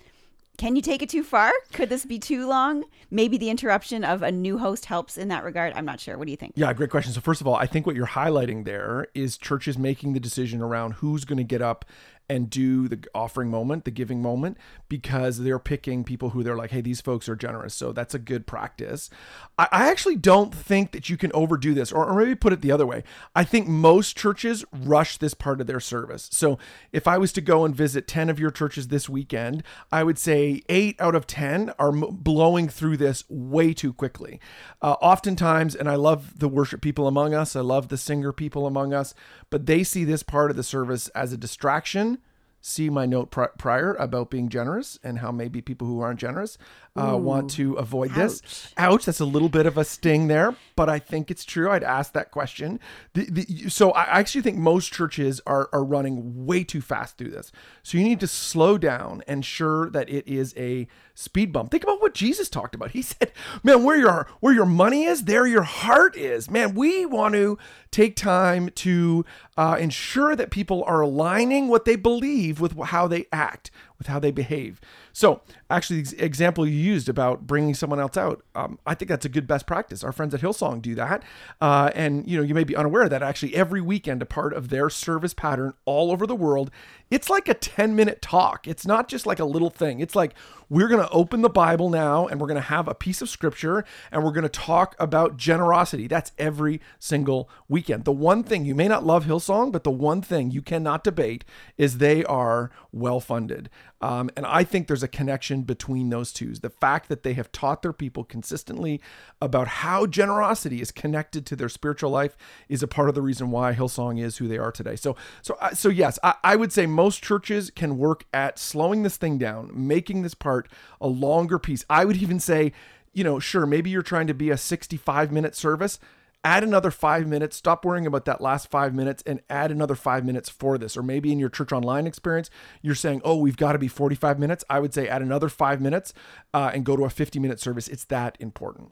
can 0.58 0.76
you 0.76 0.82
take 0.82 1.04
it 1.04 1.10
too 1.10 1.24
far? 1.24 1.54
Could 1.74 1.90
this 1.90 2.06
be 2.06 2.18
too 2.18 2.48
long? 2.48 2.84
Maybe 3.12 3.38
the 3.38 3.52
interruption 3.52 4.04
of 4.04 4.24
a 4.24 4.32
new 4.32 4.58
host 4.58 4.86
helps 4.86 5.16
in 5.16 5.28
that 5.28 5.44
regard. 5.44 5.74
I'm 5.76 5.86
not 5.86 6.00
sure. 6.00 6.18
What 6.18 6.26
do 6.26 6.32
you 6.32 6.38
think? 6.38 6.54
Yeah, 6.56 6.74
great 6.74 6.90
question. 6.90 7.14
So, 7.14 7.22
first 7.22 7.40
of 7.40 7.48
all, 7.48 7.56
I 7.56 7.68
think 7.68 7.86
what 7.86 7.96
you're 7.96 8.08
highlighting 8.08 8.66
there 8.66 9.08
is 9.14 9.38
churches 9.38 9.78
making 9.78 10.14
the 10.14 10.20
decision 10.20 10.60
around 10.62 10.94
who's 10.94 11.24
going 11.24 11.38
to 11.38 11.44
get 11.44 11.62
up 11.62 11.86
and 12.30 12.50
do 12.50 12.88
the 12.88 13.04
offering 13.16 13.50
moment, 13.50 13.86
the 13.86 13.92
giving 13.92 14.22
moment, 14.22 14.58
because 14.88 15.40
they're 15.40 15.60
picking 15.60 16.04
people 16.04 16.30
who 16.30 16.44
they're 16.44 16.56
like, 16.56 16.70
hey, 16.70 16.82
these 16.82 17.02
folks 17.02 17.28
are 17.28 17.36
generous. 17.36 17.74
So 17.74 17.92
that's 17.92 18.14
a 18.14 18.20
good 18.20 18.46
practice. 18.46 19.10
I, 19.58 19.68
I 19.72 19.90
actually 19.90 20.16
don't 20.16 20.54
think 20.54 20.92
that 20.92 21.10
you 21.10 21.18
can 21.18 21.32
overdo 21.34 21.74
this, 21.74 21.92
or, 21.92 22.06
or 22.06 22.20
maybe 22.20 22.36
put 22.36 22.54
it 22.54 22.62
the 22.62 22.72
other 22.72 22.86
way. 22.86 23.04
I 23.36 23.44
think 23.44 23.68
most 23.68 24.16
churches 24.16 24.64
rush 24.72 25.18
this 25.18 25.34
part 25.34 25.60
of 25.60 25.68
their 25.68 25.80
service. 25.80 26.30
So 26.32 26.60
if 26.92 27.08
I 27.08 27.18
was 27.18 27.34
to 27.34 27.42
go 27.42 27.66
and 27.66 27.76
visit 27.76 28.08
10 28.08 28.30
of 28.30 28.40
your 28.40 28.52
churches 28.52 28.90
this 28.90 29.10
weekend, 29.10 29.64
I 29.92 30.04
would 30.04 30.20
say 30.20 30.62
eight 30.70 31.02
out 31.02 31.16
of 31.16 31.26
10 31.26 31.74
are 31.80 31.90
m- 31.90 32.06
blowing 32.12 32.70
through 32.70 32.98
this 32.98 33.24
way 33.28 33.74
too 33.74 33.92
quickly. 33.92 34.40
Uh, 34.82 34.96
oftentimes, 35.02 35.76
and 35.76 35.90
I 35.90 35.96
love 35.96 36.38
the 36.38 36.48
worship 36.48 36.82
people 36.82 37.08
among 37.08 37.34
us, 37.34 37.56
I 37.56 37.62
love 37.62 37.88
the 37.88 37.98
singer 37.98 38.32
people 38.32 38.68
among 38.68 38.94
us, 38.94 39.16
but 39.50 39.66
they 39.66 39.84
see 39.84 40.04
this 40.04 40.22
part 40.22 40.52
of 40.52 40.58
the 40.58 40.64
service 40.64 41.08
as 41.10 41.34
a 41.34 41.38
distraction 41.38 42.19
see 42.62 42.90
my 42.90 43.06
note 43.06 43.32
pri- 43.32 43.50
prior 43.58 43.96
about 43.96 44.30
being 44.30 44.50
generous 44.50 45.00
and 45.04 45.20
how 45.20 45.32
maybe 45.32 45.62
people 45.62 45.88
who 45.88 46.02
aren't 46.02 46.20
generous 46.20 46.58
uh, 46.96 47.18
want 47.18 47.50
to 47.52 47.74
avoid 47.74 48.12
this. 48.12 48.74
Ouch. 48.78 49.06
That's 49.06 49.20
a 49.20 49.26
little 49.26 49.50
bit 49.50 49.66
of 49.66 49.78
a 49.78 49.86
sting 49.86 50.28
there, 50.28 50.56
but 50.76 50.90
I 50.90 51.00
think 51.00 51.32
it's 51.32 51.46
true. 51.46 51.72
I'd 51.72 51.84
ask 51.84 52.14
that 52.14 52.30
question. 52.30 52.80
The, 53.14 53.26
the, 53.30 53.70
so 53.70 53.92
I 53.92 54.04
actually 54.20 54.42
think 54.42 54.58
most 54.58 54.92
churches 54.92 55.42
are, 55.48 55.70
are 55.72 55.84
running 55.84 56.46
way 56.46 56.64
too 56.64 56.82
fast 56.82 57.18
through 57.18 57.32
this. 57.32 57.52
So 57.84 57.98
you 57.98 58.04
need 58.04 58.20
to 58.20 58.28
slow 58.28 58.78
down, 58.78 59.24
and 59.28 59.40
ensure 59.40 59.90
that 59.90 60.10
it 60.10 60.28
is 60.28 60.54
a 60.58 60.88
speed 61.16 61.54
bump. 61.54 61.72
Think 61.72 61.84
about 61.84 62.02
what 62.02 62.14
Jesus 62.14 62.50
talked 62.50 62.76
about. 62.76 62.92
He 62.92 63.02
said, 63.14 63.32
"Man, 63.64 63.84
where 63.84 63.98
your 63.98 64.28
where 64.42 64.54
your 64.54 64.66
money 64.66 65.06
is, 65.06 65.24
there 65.24 65.48
your 65.48 65.64
heart 65.64 66.16
is." 66.16 66.50
Man, 66.50 66.76
we 66.76 67.06
want 67.06 67.34
to 67.36 67.58
take 67.92 68.16
time 68.16 68.70
to 68.70 69.26
uh, 69.60 69.76
ensure 69.76 70.38
that 70.38 70.52
people 70.52 70.86
are 70.86 71.02
aligning 71.02 71.68
what 71.68 71.84
they 71.84 71.98
believe 71.98 72.62
with 72.62 72.80
how 72.80 73.10
they 73.10 73.26
act, 73.34 73.70
with 74.00 74.08
how 74.08 74.18
they 74.18 74.32
behave. 74.32 74.82
So, 75.14 75.42
actually, 75.70 76.02
the 76.02 76.26
example 76.26 76.66
you 76.66 76.74
used 76.74 77.08
about 77.08 77.46
bringing 77.46 77.76
someone 77.76 78.00
else 78.00 78.18
out, 78.18 78.44
um, 78.56 78.80
I 78.88 78.96
think 78.96 79.10
that's 79.10 79.26
a 79.26 79.30
good 79.30 79.46
best 79.46 79.68
practice. 79.68 80.04
Our 80.04 80.12
friends 80.12 80.34
at 80.34 80.42
Hillsong 80.42 80.82
do 80.82 80.96
that, 80.96 81.24
uh, 81.62 81.92
and 81.94 82.28
you 82.28 82.38
know, 82.38 82.44
you 82.44 82.56
may 82.56 82.64
be 82.64 82.76
unaware 82.76 83.04
of 83.04 83.10
that 83.12 83.22
actually 83.22 83.56
every 83.56 83.82
weekend, 83.82 84.22
a 84.22 84.26
part 84.26 84.54
of 84.54 84.70
their 84.70 84.90
service 84.90 85.34
pattern 85.34 85.74
all 85.86 86.12
over 86.12 86.26
the 86.26 86.36
world, 86.36 86.72
it's 87.12 87.30
like 87.30 87.48
a 87.48 87.54
ten 87.54 87.96
minute 87.96 88.22
talk. 88.22 88.68
It's 88.68 88.88
not 88.88 89.08
just 89.08 89.26
like 89.26 89.40
a 89.40 89.46
little 89.46 89.70
thing. 89.70 90.00
It's 90.00 90.16
like 90.16 90.34
we're 90.70 90.88
going 90.88 91.04
to 91.04 91.10
open 91.10 91.42
the 91.42 91.50
Bible 91.50 91.90
now, 91.90 92.28
and 92.28 92.40
we're 92.40 92.48
going 92.48 92.56
to 92.56 92.62
have 92.62 92.88
a 92.88 92.94
piece 92.94 93.22
of 93.22 93.30
scripture, 93.30 93.84
and 94.12 94.24
we're 94.24 94.32
going 94.32 94.44
to 94.44 94.50
talk 94.50 94.96
about 95.00 95.36
generosity. 95.36 96.08
That's 96.08 96.32
every 96.38 96.80
single 97.00 97.50
weekend. 97.68 98.06
The 98.06 98.12
one 98.12 98.44
thing 98.44 98.66
you 98.66 98.76
may 98.76 98.88
not 98.88 99.06
love 99.06 99.26
Hillsong, 99.26 99.72
but 99.72 99.84
the 99.84 99.92
one 99.92 100.22
thing 100.22 100.52
you 100.52 100.62
cannot 100.62 101.04
debate 101.04 101.44
is 101.78 101.98
they 101.98 102.24
are 102.26 102.70
well 102.92 103.20
funded. 103.20 103.70
Um, 104.02 104.30
and 104.38 104.46
I 104.46 104.64
think 104.64 104.88
there's 104.88 105.04
a 105.04 105.10
connection 105.10 105.64
between 105.64 106.10
those 106.10 106.32
two. 106.32 106.54
The 106.54 106.70
fact 106.70 107.10
that 107.10 107.24
they 107.24 107.34
have 107.34 107.52
taught 107.52 107.82
their 107.82 107.94
people 107.94 108.24
consistently 108.24 109.02
about 109.42 109.68
how 109.68 110.06
generosity 110.06 110.82
is 110.82 110.92
connected 110.92 111.46
to 111.48 111.56
their 111.56 111.70
spiritual 111.70 112.10
life 112.10 112.38
is 112.70 112.82
a 112.82 112.88
part 112.88 113.10
of 113.10 113.16
the 113.16 113.22
reason 113.22 113.52
why 113.52 113.74
Hillsong 113.74 114.22
is 114.22 114.38
who 114.38 114.48
they 114.48 114.58
are 114.58 114.72
today. 114.72 114.96
So, 114.96 115.18
so, 115.42 115.58
uh, 115.60 115.74
so 115.74 115.90
yes, 115.90 116.18
I, 116.24 116.36
I 116.44 116.56
would 116.56 116.72
say 116.72 116.86
most 116.86 117.22
churches 117.24 117.72
can 117.72 117.98
work 117.98 118.26
at 118.34 118.58
slowing 118.58 119.04
this 119.04 119.18
thing 119.18 119.38
down, 119.38 119.72
making 119.74 120.22
this 120.22 120.34
part 120.34 120.70
a 121.02 121.08
longer 121.08 121.60
piece. 121.60 121.84
I 121.90 122.06
would 122.06 122.18
even 122.18 122.40
say, 122.40 122.72
you 123.14 123.24
know, 123.24 123.40
sure, 123.40 123.66
maybe 123.66 123.90
you're 123.90 124.02
trying 124.02 124.28
to 124.28 124.34
be 124.34 124.50
a 124.50 124.58
65 124.58 125.32
minute 125.32 125.56
service 125.56 126.00
add 126.44 126.64
another 126.64 126.92
five 126.92 127.28
minutes 127.28 127.58
stop 127.58 127.84
worrying 127.84 128.08
about 128.08 128.26
that 128.26 128.40
last 128.40 128.70
five 128.70 128.94
minutes 128.94 129.22
and 129.26 129.42
add 129.50 129.72
another 129.72 129.96
five 129.96 130.24
minutes 130.24 130.50
for 130.50 130.78
this 130.78 130.96
or 130.96 131.04
maybe 131.04 131.32
in 131.32 131.40
your 131.40 131.50
church 131.50 131.72
online 131.72 132.08
experience 132.08 132.50
you're 132.82 132.96
saying 132.96 133.22
oh 133.26 133.36
we've 133.36 133.58
got 133.58 133.74
to 133.74 133.80
be 133.80 133.88
45 133.88 134.40
minutes 134.40 134.64
i 134.70 134.80
would 134.80 134.94
say 134.94 135.08
add 135.08 135.22
another 135.22 135.50
five 135.50 135.82
minutes 135.82 136.14
uh, 136.54 136.72
and 136.74 136.86
go 136.86 136.96
to 136.96 137.04
a 137.04 137.10
50 137.10 137.40
minute 137.40 137.60
service 137.60 137.88
it's 137.88 138.06
that 138.06 138.38
important 138.40 138.92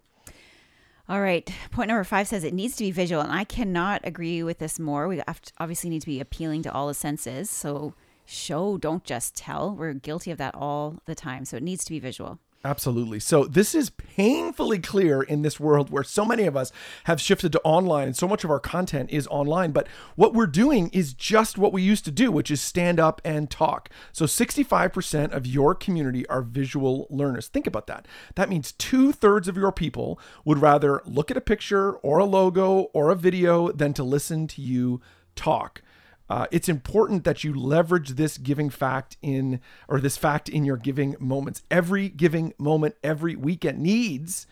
all 1.10 1.22
right. 1.22 1.50
Point 1.72 1.88
number 1.88 2.04
five 2.04 2.28
says 2.28 2.44
it 2.44 2.54
needs 2.54 2.76
to 2.76 2.84
be 2.84 2.92
visual. 2.92 3.22
And 3.22 3.32
I 3.32 3.46
cannot 3.46 4.02
agree 4.04 4.44
with 4.44 4.60
this 4.60 4.78
more. 4.78 5.08
We 5.08 5.22
obviously 5.58 5.90
need 5.90 6.02
to 6.02 6.06
be 6.06 6.20
appealing 6.20 6.64
to 6.64 6.72
all 6.74 6.90
the 6.90 6.94
senses. 6.94 7.50
So 7.50 7.94
show, 8.26 8.78
don't 8.78 9.06
just 9.06 9.36
tell. 9.36 9.74
We're 9.74 9.94
guilty 9.94 10.32
of 10.32 10.38
that 10.40 10.54
all 10.54 10.98
the 11.06 11.16
time. 11.16 11.46
So 11.46 11.56
it 11.56 11.64
needs 11.64 11.86
to 11.86 11.92
be 11.92 12.00
visual. 12.00 12.40
Absolutely. 12.68 13.22
So 13.22 13.46
this 13.46 13.74
is 13.74 13.92
painfully 13.92 14.80
clear 14.80 15.22
in 15.22 15.42
this 15.42 15.58
world 15.58 15.90
where 15.90 16.04
so 16.04 16.26
many 16.26 16.44
of 16.44 16.58
us 16.58 16.74
have 17.06 17.22
shifted 17.22 17.54
to 17.54 17.62
online 17.62 18.08
and 18.08 18.16
so 18.16 18.28
much 18.28 18.44
of 18.44 18.52
our 18.52 18.60
content 18.60 19.10
is 19.10 19.26
online. 19.28 19.72
But 19.72 19.88
what 20.18 20.34
we're 20.34 20.48
doing 20.48 20.90
is 20.90 21.14
just 21.14 21.58
what 21.58 21.72
we 21.72 21.82
used 21.82 22.04
to 22.04 22.12
do, 22.12 22.30
which 22.30 22.52
is 22.52 22.60
stand 22.60 23.00
up 23.00 23.22
and 23.24 23.50
talk. 23.50 23.90
So 24.12 24.26
65% 24.26 25.32
of 25.32 25.48
your 25.48 25.76
community 25.76 26.28
are 26.28 26.42
visual 26.42 27.08
learners. 27.10 27.48
Think 27.48 27.68
about 27.68 27.88
that. 27.88 28.06
That 28.36 28.50
means 28.50 28.74
two 28.74 29.14
thirds 29.14 29.48
of 29.48 29.56
your 29.56 29.72
people 29.72 30.20
would 30.44 30.60
rather 30.60 31.02
look 31.06 31.32
at 31.32 31.38
a 31.38 31.42
picture 31.42 31.94
or 31.94 32.18
a 32.18 32.26
logo 32.26 32.90
or 32.94 33.12
a 33.12 33.16
video 33.16 33.72
than 33.72 33.94
to 33.94 34.04
listen 34.04 34.46
to 34.48 34.62
you 34.62 35.00
talk. 35.38 35.82
Uh, 36.30 36.48
it's 36.52 36.68
important 36.68 37.24
that 37.24 37.44
you 37.44 37.54
leverage 37.54 38.12
this 38.12 38.38
giving 38.38 38.70
fact 38.70 39.18
in, 39.22 39.62
or 39.88 40.00
this 40.00 40.18
fact 40.18 40.50
in 40.50 40.66
your 40.66 40.78
giving 40.78 41.16
moments. 41.20 41.64
Every 41.72 42.10
giving 42.10 42.54
moment, 42.58 42.96
every 43.04 43.36
weekend 43.36 43.80
needs 43.80 44.48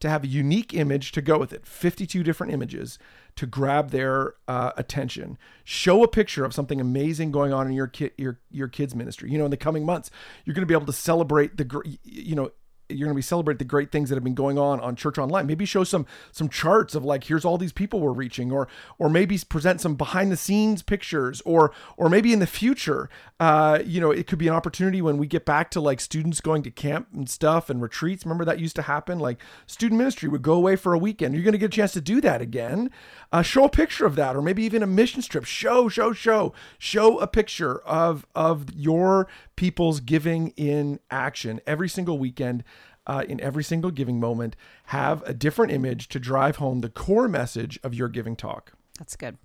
to 0.00 0.08
have 0.08 0.24
a 0.24 0.28
unique 0.28 0.72
image 0.74 1.12
to 1.12 1.20
go 1.20 1.38
with 1.38 1.52
it. 1.52 1.66
52 1.66 2.22
different 2.22 2.52
images 2.52 2.98
to 3.34 3.46
grab 3.46 3.90
their 3.90 4.34
uh, 4.46 4.72
attention. 4.76 5.38
Show 5.64 6.02
a 6.02 6.08
picture 6.08 6.44
of 6.44 6.54
something 6.54 6.80
amazing 6.80 7.30
going 7.30 7.52
on 7.52 7.66
in 7.66 7.72
your 7.72 7.86
kid 7.86 8.12
your 8.16 8.40
your 8.50 8.68
kids 8.68 8.94
ministry. 8.94 9.30
You 9.30 9.38
know 9.38 9.44
in 9.44 9.50
the 9.50 9.56
coming 9.56 9.84
months 9.84 10.10
you're 10.44 10.54
going 10.54 10.62
to 10.62 10.66
be 10.66 10.74
able 10.74 10.86
to 10.86 10.92
celebrate 10.92 11.56
the 11.56 11.96
you 12.04 12.34
know 12.34 12.50
you're 12.88 13.06
going 13.06 13.14
to 13.14 13.18
be 13.18 13.22
celebrate 13.22 13.58
the 13.58 13.64
great 13.64 13.92
things 13.92 14.08
that 14.08 14.16
have 14.16 14.24
been 14.24 14.34
going 14.34 14.58
on 14.58 14.80
on 14.80 14.96
church 14.96 15.18
online. 15.18 15.46
Maybe 15.46 15.64
show 15.64 15.84
some 15.84 16.06
some 16.32 16.48
charts 16.48 16.94
of 16.94 17.04
like 17.04 17.24
here's 17.24 17.44
all 17.44 17.58
these 17.58 17.72
people 17.72 18.00
we're 18.00 18.12
reaching 18.12 18.50
or 18.50 18.68
or 18.98 19.08
maybe 19.08 19.38
present 19.48 19.80
some 19.80 19.94
behind 19.94 20.32
the 20.32 20.36
scenes 20.36 20.82
pictures 20.82 21.42
or 21.44 21.72
or 21.96 22.08
maybe 22.08 22.32
in 22.32 22.38
the 22.38 22.46
future 22.46 23.08
uh 23.40 23.80
you 23.84 24.00
know 24.00 24.10
it 24.10 24.26
could 24.26 24.38
be 24.38 24.48
an 24.48 24.54
opportunity 24.54 25.02
when 25.02 25.18
we 25.18 25.26
get 25.26 25.44
back 25.44 25.70
to 25.70 25.80
like 25.80 26.00
students 26.00 26.40
going 26.40 26.62
to 26.62 26.70
camp 26.70 27.08
and 27.12 27.28
stuff 27.28 27.70
and 27.70 27.82
retreats. 27.82 28.24
Remember 28.24 28.44
that 28.44 28.58
used 28.58 28.76
to 28.76 28.82
happen? 28.82 29.18
Like 29.18 29.38
student 29.66 29.98
ministry 29.98 30.28
would 30.28 30.42
go 30.42 30.54
away 30.54 30.76
for 30.76 30.94
a 30.94 30.98
weekend. 30.98 31.34
You're 31.34 31.44
going 31.44 31.52
to 31.52 31.58
get 31.58 31.66
a 31.66 31.76
chance 31.76 31.92
to 31.92 32.00
do 32.00 32.20
that 32.22 32.40
again. 32.40 32.90
Uh, 33.32 33.42
show 33.42 33.64
a 33.64 33.68
picture 33.68 34.06
of 34.06 34.16
that 34.16 34.34
or 34.36 34.42
maybe 34.42 34.62
even 34.62 34.82
a 34.82 34.86
mission 34.86 35.22
trip. 35.22 35.44
Show 35.44 35.88
show 35.88 36.12
show 36.12 36.52
show 36.78 37.18
a 37.18 37.26
picture 37.26 37.78
of 37.80 38.26
of 38.34 38.66
your 38.74 39.28
people's 39.58 39.98
giving 39.98 40.50
in 40.50 41.00
action 41.10 41.60
every 41.66 41.88
single 41.88 42.16
weekend 42.16 42.62
uh, 43.08 43.24
in 43.28 43.40
every 43.40 43.64
single 43.64 43.90
giving 43.90 44.20
moment. 44.20 44.54
Have 44.84 45.20
a 45.26 45.34
different 45.34 45.72
image 45.72 46.06
to 46.10 46.20
drive 46.20 46.56
home 46.56 46.80
the 46.80 46.88
core 46.88 47.26
message 47.26 47.76
of 47.82 47.92
your 47.92 48.06
giving 48.06 48.36
talk. 48.36 48.74
That's 49.00 49.16
good. 49.16 49.36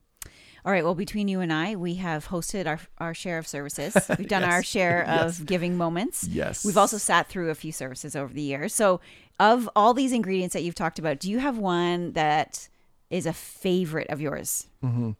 All 0.63 0.71
right. 0.71 0.83
Well, 0.83 0.93
between 0.93 1.27
you 1.27 1.39
and 1.41 1.51
I, 1.51 1.75
we 1.75 1.95
have 1.95 2.27
hosted 2.27 2.67
our, 2.67 2.79
our 2.99 3.15
share 3.15 3.39
of 3.39 3.47
services. 3.47 3.95
We've 4.19 4.27
done 4.27 4.43
yes. 4.43 4.53
our 4.53 4.61
share 4.61 5.01
of 5.01 5.39
yes. 5.39 5.39
giving 5.39 5.77
moments. 5.77 6.27
Yes. 6.27 6.63
We've 6.63 6.77
also 6.77 6.99
sat 6.99 7.27
through 7.27 7.49
a 7.49 7.55
few 7.55 7.71
services 7.71 8.15
over 8.15 8.31
the 8.31 8.43
years. 8.43 8.71
So, 8.71 9.01
of 9.39 9.67
all 9.75 9.95
these 9.95 10.11
ingredients 10.11 10.53
that 10.53 10.61
you've 10.61 10.75
talked 10.75 10.99
about, 10.99 11.19
do 11.19 11.31
you 11.31 11.39
have 11.39 11.57
one 11.57 12.11
that 12.11 12.69
is 13.09 13.25
a 13.25 13.33
favorite 13.33 14.11
of 14.11 14.21
yours? 14.21 14.67
Mm-hmm. 14.83 15.11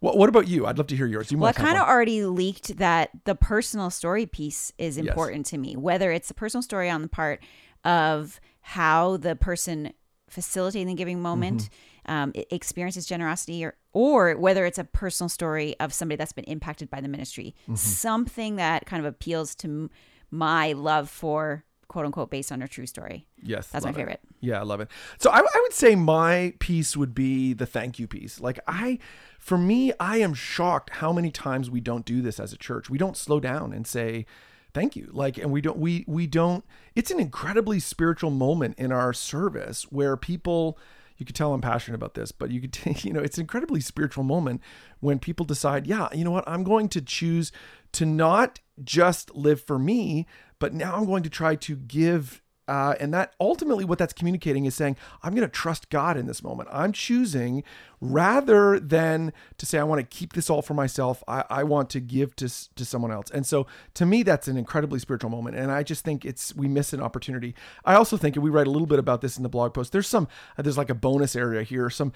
What, 0.00 0.16
what 0.16 0.28
about 0.28 0.48
you? 0.48 0.66
I'd 0.66 0.78
love 0.78 0.86
to 0.88 0.96
hear 0.96 1.06
yours. 1.06 1.30
You 1.30 1.38
well, 1.38 1.50
I 1.50 1.52
kind 1.52 1.76
of 1.76 1.86
already 1.86 2.24
leaked 2.24 2.78
that 2.78 3.10
the 3.24 3.34
personal 3.34 3.90
story 3.90 4.26
piece 4.26 4.72
is 4.78 4.96
important 4.96 5.46
yes. 5.46 5.50
to 5.50 5.58
me, 5.58 5.76
whether 5.76 6.10
it's 6.10 6.30
a 6.30 6.34
personal 6.34 6.62
story 6.62 6.90
on 6.90 7.02
the 7.02 7.08
part 7.08 7.42
of 7.84 8.40
how 8.60 9.16
the 9.18 9.36
person 9.36 9.92
facilitating 10.28 10.86
the 10.86 10.94
giving 10.94 11.20
moment 11.20 11.68
mm-hmm. 12.06 12.12
um, 12.12 12.32
experiences 12.50 13.04
generosity 13.04 13.64
or, 13.64 13.76
or 13.92 14.36
whether 14.36 14.64
it's 14.64 14.78
a 14.78 14.84
personal 14.84 15.28
story 15.28 15.78
of 15.80 15.92
somebody 15.92 16.16
that's 16.16 16.32
been 16.32 16.44
impacted 16.44 16.88
by 16.88 17.00
the 17.00 17.08
ministry. 17.08 17.54
Mm-hmm. 17.64 17.74
Something 17.74 18.56
that 18.56 18.86
kind 18.86 19.04
of 19.04 19.12
appeals 19.12 19.54
to 19.56 19.90
my 20.30 20.72
love 20.72 21.10
for 21.10 21.64
quote 21.90 22.06
unquote 22.06 22.30
based 22.30 22.52
on 22.52 22.62
a 22.62 22.68
true 22.68 22.86
story. 22.86 23.26
Yes. 23.42 23.66
That's 23.66 23.84
my 23.84 23.92
favorite. 23.92 24.20
It. 24.22 24.36
Yeah, 24.40 24.60
I 24.60 24.62
love 24.62 24.80
it. 24.80 24.88
So 25.18 25.28
I, 25.28 25.40
I 25.40 25.60
would 25.62 25.72
say 25.72 25.96
my 25.96 26.54
piece 26.60 26.96
would 26.96 27.16
be 27.16 27.52
the 27.52 27.66
thank 27.66 27.98
you 27.98 28.06
piece. 28.06 28.40
Like 28.40 28.60
I, 28.68 29.00
for 29.40 29.58
me, 29.58 29.92
I 29.98 30.18
am 30.18 30.32
shocked 30.32 30.90
how 30.90 31.12
many 31.12 31.32
times 31.32 31.68
we 31.68 31.80
don't 31.80 32.04
do 32.04 32.22
this 32.22 32.38
as 32.38 32.52
a 32.52 32.56
church. 32.56 32.88
We 32.88 32.96
don't 32.96 33.16
slow 33.16 33.40
down 33.40 33.72
and 33.72 33.86
say, 33.86 34.24
thank 34.72 34.94
you 34.94 35.08
like 35.10 35.36
and 35.36 35.50
we 35.50 35.60
don't 35.60 35.78
we 35.78 36.04
we 36.06 36.28
don't 36.28 36.64
it's 36.94 37.10
an 37.10 37.18
incredibly 37.18 37.80
spiritual 37.80 38.30
moment 38.30 38.78
in 38.78 38.92
our 38.92 39.12
service 39.12 39.82
where 39.90 40.16
people 40.16 40.78
you 41.20 41.26
could 41.26 41.36
tell 41.36 41.52
I'm 41.52 41.60
passionate 41.60 41.96
about 41.96 42.14
this, 42.14 42.32
but 42.32 42.50
you 42.50 42.62
could, 42.62 42.78
you 43.04 43.12
know, 43.12 43.20
it's 43.20 43.36
an 43.36 43.42
incredibly 43.42 43.80
spiritual 43.80 44.24
moment 44.24 44.62
when 45.00 45.18
people 45.18 45.44
decide, 45.44 45.86
yeah, 45.86 46.08
you 46.12 46.24
know 46.24 46.30
what, 46.30 46.48
I'm 46.48 46.64
going 46.64 46.88
to 46.88 47.02
choose 47.02 47.52
to 47.92 48.06
not 48.06 48.58
just 48.82 49.34
live 49.36 49.60
for 49.60 49.78
me, 49.78 50.26
but 50.58 50.72
now 50.72 50.96
I'm 50.96 51.04
going 51.04 51.22
to 51.22 51.30
try 51.30 51.54
to 51.56 51.76
give 51.76 52.40
uh, 52.70 52.94
and 53.00 53.12
that 53.12 53.34
ultimately, 53.40 53.84
what 53.84 53.98
that's 53.98 54.12
communicating 54.12 54.64
is 54.64 54.76
saying, 54.76 54.96
I'm 55.24 55.34
going 55.34 55.46
to 55.46 55.52
trust 55.52 55.90
God 55.90 56.16
in 56.16 56.26
this 56.26 56.40
moment. 56.40 56.68
I'm 56.70 56.92
choosing 56.92 57.64
rather 58.00 58.78
than 58.78 59.32
to 59.58 59.66
say, 59.66 59.80
I 59.80 59.82
want 59.82 59.98
to 59.98 60.06
keep 60.06 60.34
this 60.34 60.48
all 60.48 60.62
for 60.62 60.74
myself. 60.74 61.24
I, 61.26 61.44
I 61.50 61.64
want 61.64 61.90
to 61.90 62.00
give 62.00 62.36
to, 62.36 62.48
to 62.76 62.84
someone 62.84 63.10
else. 63.10 63.28
And 63.28 63.44
so 63.44 63.66
to 63.94 64.06
me, 64.06 64.22
that's 64.22 64.46
an 64.46 64.56
incredibly 64.56 65.00
spiritual 65.00 65.30
moment. 65.30 65.56
And 65.56 65.72
I 65.72 65.82
just 65.82 66.04
think 66.04 66.24
it's, 66.24 66.54
we 66.54 66.68
miss 66.68 66.92
an 66.92 67.02
opportunity. 67.02 67.56
I 67.84 67.94
also 67.94 68.16
think, 68.16 68.36
and 68.36 68.44
we 68.44 68.50
write 68.50 68.68
a 68.68 68.70
little 68.70 68.86
bit 68.86 69.00
about 69.00 69.20
this 69.20 69.36
in 69.36 69.42
the 69.42 69.48
blog 69.48 69.74
post, 69.74 69.90
there's 69.90 70.06
some, 70.06 70.28
there's 70.56 70.78
like 70.78 70.90
a 70.90 70.94
bonus 70.94 71.34
area 71.34 71.64
here, 71.64 71.90
some 71.90 72.12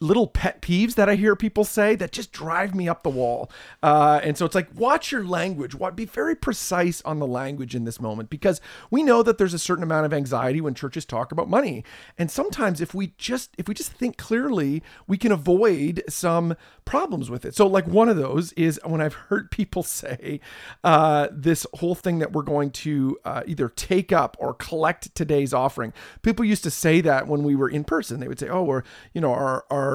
little 0.00 0.26
pet 0.26 0.62
peeves 0.62 0.94
that 0.94 1.08
I 1.08 1.14
hear 1.14 1.34
people 1.36 1.64
say 1.64 1.96
that 1.96 2.12
just 2.12 2.32
drive 2.32 2.74
me 2.74 2.88
up 2.88 3.02
the 3.02 3.10
wall. 3.10 3.50
Uh, 3.82 4.20
and 4.22 4.36
so 4.36 4.44
it's 4.44 4.54
like, 4.54 4.68
watch 4.74 5.10
your 5.12 5.24
language. 5.24 5.74
What 5.74 5.96
be 5.96 6.04
very 6.04 6.36
precise 6.36 7.02
on 7.02 7.18
the 7.18 7.26
language 7.26 7.74
in 7.74 7.84
this 7.84 8.00
moment 8.00 8.30
because 8.30 8.60
we 8.90 9.02
know 9.02 9.22
that 9.22 9.38
there's 9.38 9.54
a 9.54 9.58
certain 9.58 9.82
amount 9.82 10.06
of 10.06 10.12
anxiety 10.12 10.60
when 10.60 10.74
churches 10.74 11.04
talk 11.04 11.32
about 11.32 11.48
money. 11.48 11.84
And 12.16 12.30
sometimes 12.30 12.80
if 12.80 12.94
we 12.94 13.14
just 13.18 13.54
if 13.58 13.68
we 13.68 13.74
just 13.74 13.92
think 13.92 14.16
clearly, 14.16 14.82
we 15.06 15.18
can 15.18 15.32
avoid 15.32 16.02
some 16.08 16.54
problems 16.84 17.30
with 17.30 17.44
it. 17.44 17.54
So 17.54 17.66
like 17.66 17.86
one 17.86 18.08
of 18.08 18.16
those 18.16 18.52
is 18.52 18.80
when 18.84 19.00
I've 19.00 19.14
heard 19.14 19.50
people 19.58 19.82
say 19.82 20.40
uh, 20.84 21.28
this 21.32 21.66
whole 21.74 21.94
thing 21.94 22.18
that 22.20 22.32
we're 22.32 22.42
going 22.42 22.70
to 22.70 23.18
uh, 23.24 23.42
either 23.46 23.68
take 23.68 24.12
up 24.12 24.36
or 24.38 24.54
collect 24.54 25.14
today's 25.14 25.52
offering. 25.52 25.92
People 26.22 26.44
used 26.44 26.62
to 26.64 26.70
say 26.70 27.00
that 27.00 27.26
when 27.26 27.42
we 27.42 27.56
were 27.56 27.68
in 27.68 27.84
person. 27.84 28.20
They 28.20 28.28
would 28.28 28.38
say, 28.38 28.48
"Oh, 28.48 28.62
we're 28.62 28.82
you 29.12 29.20
know 29.20 29.32
our 29.32 29.64
our 29.70 29.87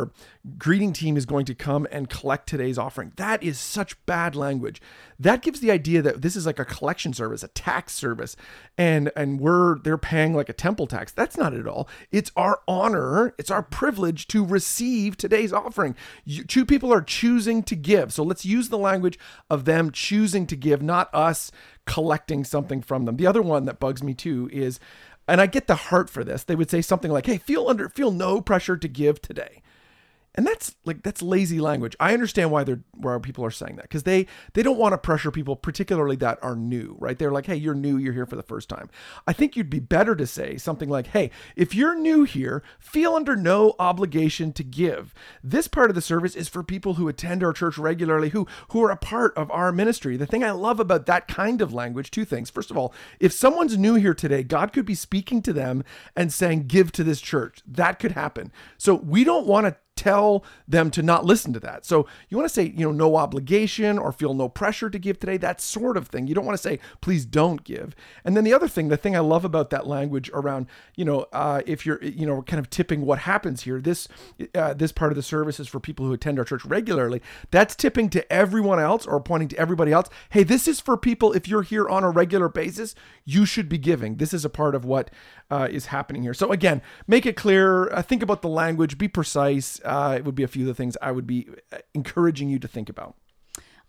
greeting 0.58 0.94
team 0.94 1.16
is 1.16 1.26
going 1.26 1.46
to 1.46 1.56
come 1.56 1.88
and 1.92 2.10
collect 2.10 2.48
today's 2.48 2.78
offering. 2.78 3.14
That 3.16 3.42
is 3.42 3.60
such 3.60 4.04
bad 4.06 4.36
language. 4.36 4.82
That 5.20 5.42
gives 5.42 5.60
the 5.60 5.72
idea 5.72 6.02
that 6.02 6.22
this 6.22 6.36
is 6.36 6.46
like 6.46 6.60
a 6.60 6.66
collection 6.66 7.14
service, 7.14 7.44
a 7.44 7.48
tax 7.50 7.94
service, 7.94 8.36
and 8.78 9.12
and 9.16 9.40
we're 9.40 9.80
they're 9.80 9.98
paying 9.98 10.34
like 10.34 10.50
a 10.50 10.54
temple 10.54 10.88
tax. 10.88 11.12
That's 11.12 11.38
not 11.38 11.54
it 11.54 11.62
at 11.62 11.68
all. 11.68 11.88
It's 12.12 12.32
our 12.36 12.60
honor, 12.68 13.34
it's 13.38 13.52
our 13.52 13.64
privilege 13.64 14.28
to 14.30 14.46
receive 14.46 15.16
today's 15.16 15.54
offering. 15.54 15.96
You, 16.26 16.44
two 16.44 16.66
people 16.66 16.94
are 16.94 17.02
choosing 17.02 17.64
to 17.64 17.76
give. 17.76 18.12
So 18.12 18.24
let's 18.24 18.46
use 18.46 18.70
the 18.70 18.78
language 18.78 19.18
of 19.50 19.66
them 19.66 19.92
choosing 19.92 20.46
to 20.48 20.56
give, 20.56 20.82
not 20.82 21.10
us 21.14 21.52
collecting 21.86 22.44
something 22.44 22.82
from 22.82 23.06
them. 23.06 23.18
The 23.18 23.28
other 23.28 23.42
one 23.42 23.66
that 23.66 23.80
bugs 23.80 24.04
me 24.04 24.14
too 24.14 24.50
is 24.52 24.80
and 25.28 25.40
I 25.40 25.46
get 25.46 25.68
the 25.68 25.76
heart 25.76 26.10
for 26.10 26.24
this. 26.24 26.44
They 26.44 26.56
would 26.56 26.70
say 26.70 26.82
something 26.82 27.12
like, 27.12 27.26
"Hey, 27.26 27.38
feel 27.38 27.70
under 27.70 27.90
feel 27.90 28.12
no 28.12 28.42
pressure 28.42 28.78
to 28.78 28.88
give 28.88 29.22
today." 29.22 29.62
And 30.36 30.48
that's 30.48 30.76
like 30.86 31.04
that's 31.04 31.22
lazy 31.22 31.60
language. 31.60 31.96
I 32.00 32.14
understand 32.14 32.52
why 32.52 32.64
they're 32.64 32.82
why 32.94 33.18
people 33.20 33.46
are 33.46 33.52
saying 33.52 33.76
that 33.76 33.84
because 33.84 34.04
they 34.04 34.26
they 34.54 34.64
don't 34.64 34.78
want 34.78 34.94
to 34.94 34.98
pressure 34.98 35.32
people 35.32 35.56
particularly 35.56 36.16
that 36.18 36.40
are 36.42 36.56
new 36.56 36.96
right? 37.00 37.18
They're 37.18 37.32
like 37.32 37.46
hey 37.46 37.56
you're 37.56 37.76
new 37.76 37.98
you're 37.98 38.14
here 38.14 38.26
for 38.26 38.36
the 38.36 38.44
first 38.44 38.70
time. 38.70 38.90
I 39.28 39.34
think 39.34 39.56
you'd 39.56 39.70
be 39.70 39.80
better 39.80 40.16
to 40.16 40.26
say 40.26 40.58
something 40.58 40.90
like 40.90 41.08
hey 41.08 41.30
if 41.56 41.76
you're 41.76 41.96
new 41.96 42.24
here 42.24 42.64
feel 42.80 43.14
under 43.14 43.36
no 43.36 43.76
obligation 43.78 44.54
to 44.54 44.64
give. 44.64 45.14
This 45.44 45.68
part 45.68 45.92
of 45.92 45.96
the 45.96 46.02
service 46.02 46.36
is 46.36 46.50
for 46.50 46.64
people 46.64 46.96
who 46.96 47.08
attend 47.08 47.44
our 47.44 47.54
church 47.54 47.78
regularly 47.78 48.30
who 48.30 48.48
who 48.70 48.84
are 48.84 48.92
a 48.92 48.98
part 48.98 49.38
of 49.38 49.52
our 49.52 49.72
ministry. 49.72 50.18
The 50.18 50.26
thing 50.26 50.44
i 50.44 50.52
love 50.52 50.80
about 50.80 51.06
that 51.06 51.28
kind 51.28 51.62
of 51.62 51.74
language 51.74 52.10
two 52.10 52.26
things. 52.26 52.50
First 52.50 52.72
of 52.72 52.78
all 52.78 52.94
if 53.20 53.34
someone's 53.34 53.78
new 53.78 53.96
here 53.96 54.16
today 54.16 54.44
god 54.44 54.74
could 54.74 54.86
be 54.86 54.96
speaking 54.96 55.42
to 55.44 55.54
them 55.54 55.84
and 56.16 56.34
saying 56.34 56.68
give 56.68 56.92
to 56.94 57.04
this 57.04 57.22
church. 57.22 57.60
That 57.68 58.00
could 58.00 58.14
happen. 58.14 58.52
So 58.78 58.96
we 58.96 59.24
don't 59.24 59.46
want 59.46 59.68
to 59.68 59.76
tell 60.04 60.44
them 60.68 60.92
to 60.92 61.02
not 61.02 61.24
listen 61.24 61.54
to 61.54 61.60
that. 61.62 61.86
So 61.86 62.08
you 62.28 62.36
want 62.36 62.50
to 62.50 62.54
say, 62.54 62.74
you 62.76 62.86
know, 62.86 62.92
no 62.92 63.16
obligation 63.16 63.98
or 63.98 64.12
feel 64.12 64.34
no 64.34 64.50
pressure 64.50 64.90
to 64.90 65.00
give 65.00 65.18
today, 65.18 65.38
that 65.38 65.62
sort 65.62 65.96
of 65.96 66.08
thing. 66.08 66.28
You 66.28 66.36
don't 66.36 66.46
want 66.46 66.58
to 66.58 66.62
say, 66.62 66.80
please 67.00 67.26
don't 67.26 67.64
give. 67.64 67.96
And 68.26 68.36
then 68.36 68.44
the 68.44 68.54
other 68.54 68.68
thing, 68.68 68.90
the 68.90 68.98
thing 68.98 69.16
I 69.16 69.20
love 69.20 69.46
about 69.46 69.70
that 69.70 69.88
language 69.88 70.30
around, 70.34 70.68
you 70.96 71.06
know, 71.06 71.26
uh, 71.32 71.62
if 71.66 71.86
you're, 71.86 72.04
you 72.04 72.26
know, 72.26 72.42
kind 72.42 72.60
of 72.60 72.70
tipping 72.70 73.06
what 73.06 73.20
happens 73.20 73.64
here, 73.64 73.80
this, 73.80 74.10
uh, 74.54 74.74
this 74.74 74.92
part 74.92 75.12
of 75.12 75.16
the 75.16 75.24
service 75.24 75.60
is 75.60 75.70
for 75.70 75.80
people 75.80 76.06
who 76.06 76.14
attend 76.14 76.38
our 76.38 76.46
church 76.46 76.66
regularly. 76.66 77.22
That's 77.52 77.76
tipping 77.76 78.10
to 78.10 78.32
everyone 78.32 78.80
else 78.82 79.06
or 79.06 79.22
pointing 79.22 79.48
to 79.50 79.58
everybody 79.58 79.94
else. 79.94 80.10
Hey, 80.30 80.44
this 80.44 80.68
is 80.68 80.82
for 80.82 80.98
people. 80.98 81.32
If 81.32 81.48
you're 81.48 81.62
here 81.62 81.88
on 81.88 82.04
a 82.04 82.10
regular 82.10 82.50
basis, 82.50 82.94
you 83.24 83.46
should 83.46 83.70
be 83.70 83.78
giving. 83.78 84.18
This 84.18 84.34
is 84.34 84.44
a 84.44 84.50
part 84.50 84.76
of 84.76 84.84
what 84.84 85.10
uh, 85.50 85.68
is 85.72 85.88
happening 85.88 86.24
here. 86.24 86.34
So 86.34 86.52
again, 86.52 86.82
make 87.08 87.26
it 87.26 87.36
clear. 87.36 87.90
Uh, 87.92 88.02
think 88.02 88.22
about 88.22 88.42
the 88.42 88.50
language. 88.50 88.98
Be 88.98 89.08
precise. 89.08 89.80
Uh, 89.94 90.16
it 90.16 90.26
would 90.26 90.36
be 90.36 90.44
a 90.44 90.48
few 90.48 90.64
of 90.64 90.68
the 90.68 90.74
things 90.74 90.98
I 91.02 91.12
would 91.12 91.28
be 91.28 91.48
uh, 91.72 91.78
encouraging 91.94 92.50
you 92.50 92.58
to 92.60 92.68
think 92.68 92.90
about. 92.90 93.16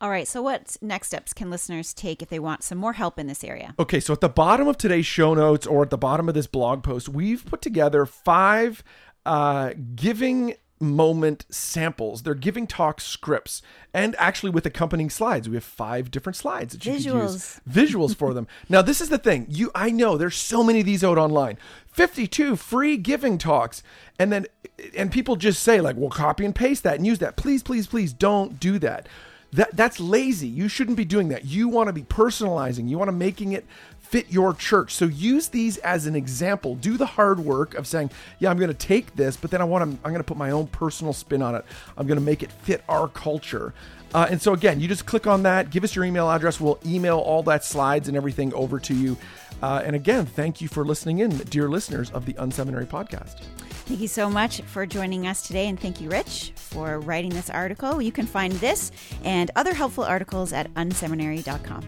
All 0.01 0.11
right. 0.11 0.29
So, 0.29 0.43
what 0.43 0.77
next 0.83 1.07
steps 1.09 1.33
can 1.33 1.51
listeners 1.51 1.95
take 1.95 2.21
if 2.21 2.29
they 2.29 2.39
want 2.39 2.63
some 2.63 2.77
more 2.77 2.93
help 2.93 3.19
in 3.19 3.27
this 3.27 3.43
area? 3.43 3.75
Okay. 3.79 4.01
So, 4.01 4.13
at 4.13 4.21
the 4.21 4.29
bottom 4.29 4.69
of 4.69 4.77
today's 4.77 5.07
show 5.07 5.33
notes 5.33 5.67
or 5.67 5.83
at 5.83 5.91
the 5.91 5.97
bottom 5.97 6.29
of 6.29 6.35
this 6.35 6.47
blog 6.47 6.83
post, 6.83 7.09
we've 7.09 7.47
put 7.47 7.63
together 7.63 8.05
five 8.05 8.85
uh, 9.25 9.73
giving 9.95 10.55
moment 10.85 11.47
samples. 11.51 12.23
They're 12.23 12.35
giving 12.35 12.67
talk 12.67 13.01
scripts 13.01 13.63
and 13.93 14.15
actually 14.19 14.51
with 14.51 14.67
accompanying 14.67 15.11
slides. 15.11 15.49
We 15.49 15.57
have 15.57 15.65
five 15.65 16.11
different 16.11 16.37
slides 16.37 16.75
that 16.75 16.87
you 16.87 16.93
Visuals. 16.93 17.01
can 17.03 17.21
use. 17.23 17.61
Visuals 17.69 18.15
for 18.17 18.33
them. 18.35 18.47
Now, 18.69 18.83
this 18.83 19.01
is 19.01 19.09
the 19.09 19.19
thing. 19.19 19.47
You 19.49 19.71
I 19.75 19.91
know 19.91 20.17
there's 20.17 20.37
so 20.37 20.63
many 20.63 20.81
of 20.81 20.87
these 20.87 21.05
out 21.05 21.19
online. 21.19 21.59
52 21.89 22.57
free 22.57 22.97
giving 22.97 23.39
talks. 23.39 23.83
And 24.19 24.33
then 24.33 24.47
and 24.97 25.11
people 25.13 25.37
just 25.37 25.63
say 25.63 25.81
like, 25.81 25.97
"Well, 25.97 26.11
copy 26.11 26.45
and 26.45 26.55
paste 26.55 26.83
that 26.83 26.97
and 26.97 27.07
use 27.07 27.19
that." 27.21 27.37
Please, 27.37 27.63
please, 27.63 27.87
please 27.87 28.13
don't 28.13 28.59
do 28.59 28.79
that. 28.81 29.09
That 29.53 29.77
that's 29.77 30.01
lazy. 30.01 30.49
You 30.49 30.69
shouldn't 30.69 30.97
be 30.97 31.05
doing 31.05 31.29
that. 31.29 31.45
You 31.45 31.69
want 31.69 31.87
to 31.89 31.93
be 31.93 32.03
personalizing. 32.03 32.89
You 32.89 32.99
want 32.99 33.09
to 33.09 33.13
making 33.13 33.53
it 33.53 33.65
fit 34.15 34.31
your 34.31 34.55
church. 34.55 34.95
So 34.95 35.07
use 35.07 35.49
these 35.49 35.79
as 35.79 36.07
an 36.07 36.15
example. 36.15 36.77
Do 36.77 36.97
the 36.97 37.05
hard 37.05 37.41
work 37.41 37.75
of 37.75 37.85
saying, 37.85 38.13
"Yeah, 38.39 38.49
I'm 38.49 38.59
going 38.59 38.71
to 38.71 38.75
take 38.75 39.17
this, 39.17 39.37
but 39.37 39.51
then 39.51 39.61
I 39.61 39.65
want 39.65 39.83
to 39.83 39.99
I'm 40.05 40.13
going 40.13 40.23
to 40.23 40.25
put 40.25 40.37
my 40.37 40.53
own 40.53 40.69
personal 40.69 41.13
spin 41.13 41.43
on 41.43 41.57
it. 41.57 41.65
I'm 41.97 42.07
going 42.07 42.21
to 42.21 42.25
make 42.25 42.45
it 42.45 42.53
fit 42.53 42.85
our 42.89 43.09
culture." 43.09 43.75
Uh, 44.15 44.29
and 44.31 44.41
so 44.41 44.53
again, 44.53 44.79
you 44.79 44.87
just 44.87 45.05
click 45.05 45.27
on 45.27 45.43
that, 45.43 45.71
give 45.71 45.83
us 45.83 45.97
your 45.97 46.05
email 46.05 46.31
address. 46.31 46.61
We'll 46.61 46.79
email 46.87 47.19
all 47.19 47.43
that 47.43 47.65
slides 47.65 48.07
and 48.07 48.17
everything 48.17 48.55
over 48.55 48.79
to 48.79 48.95
you. 48.95 49.17
Uh, 49.61 49.83
and 49.85 49.97
again, 49.97 50.27
thank 50.27 50.61
you 50.61 50.69
for 50.69 50.85
listening 50.85 51.19
in, 51.19 51.31
dear 51.31 51.69
listeners 51.69 52.13
of 52.13 52.25
the 52.25 52.35
Unseminary 52.35 52.87
podcast. 52.87 53.41
Thank 53.87 53.99
you 53.99 54.07
so 54.07 54.31
much 54.31 54.61
for 54.63 54.87
joining 54.87 55.27
us 55.27 55.45
today, 55.45 55.67
and 55.67 55.79
thank 55.79 56.01
you, 56.01 56.09
Rich, 56.09 56.53
for 56.55 57.01
writing 57.01 57.31
this 57.31 57.51
article. 57.51 58.01
You 58.01 58.13
can 58.13 58.27
find 58.27 58.53
this 58.53 58.93
and 59.25 59.51
other 59.57 59.75
helpful 59.75 60.05
articles 60.05 60.53
at 60.53 60.73
unseminary.com. 60.75 61.83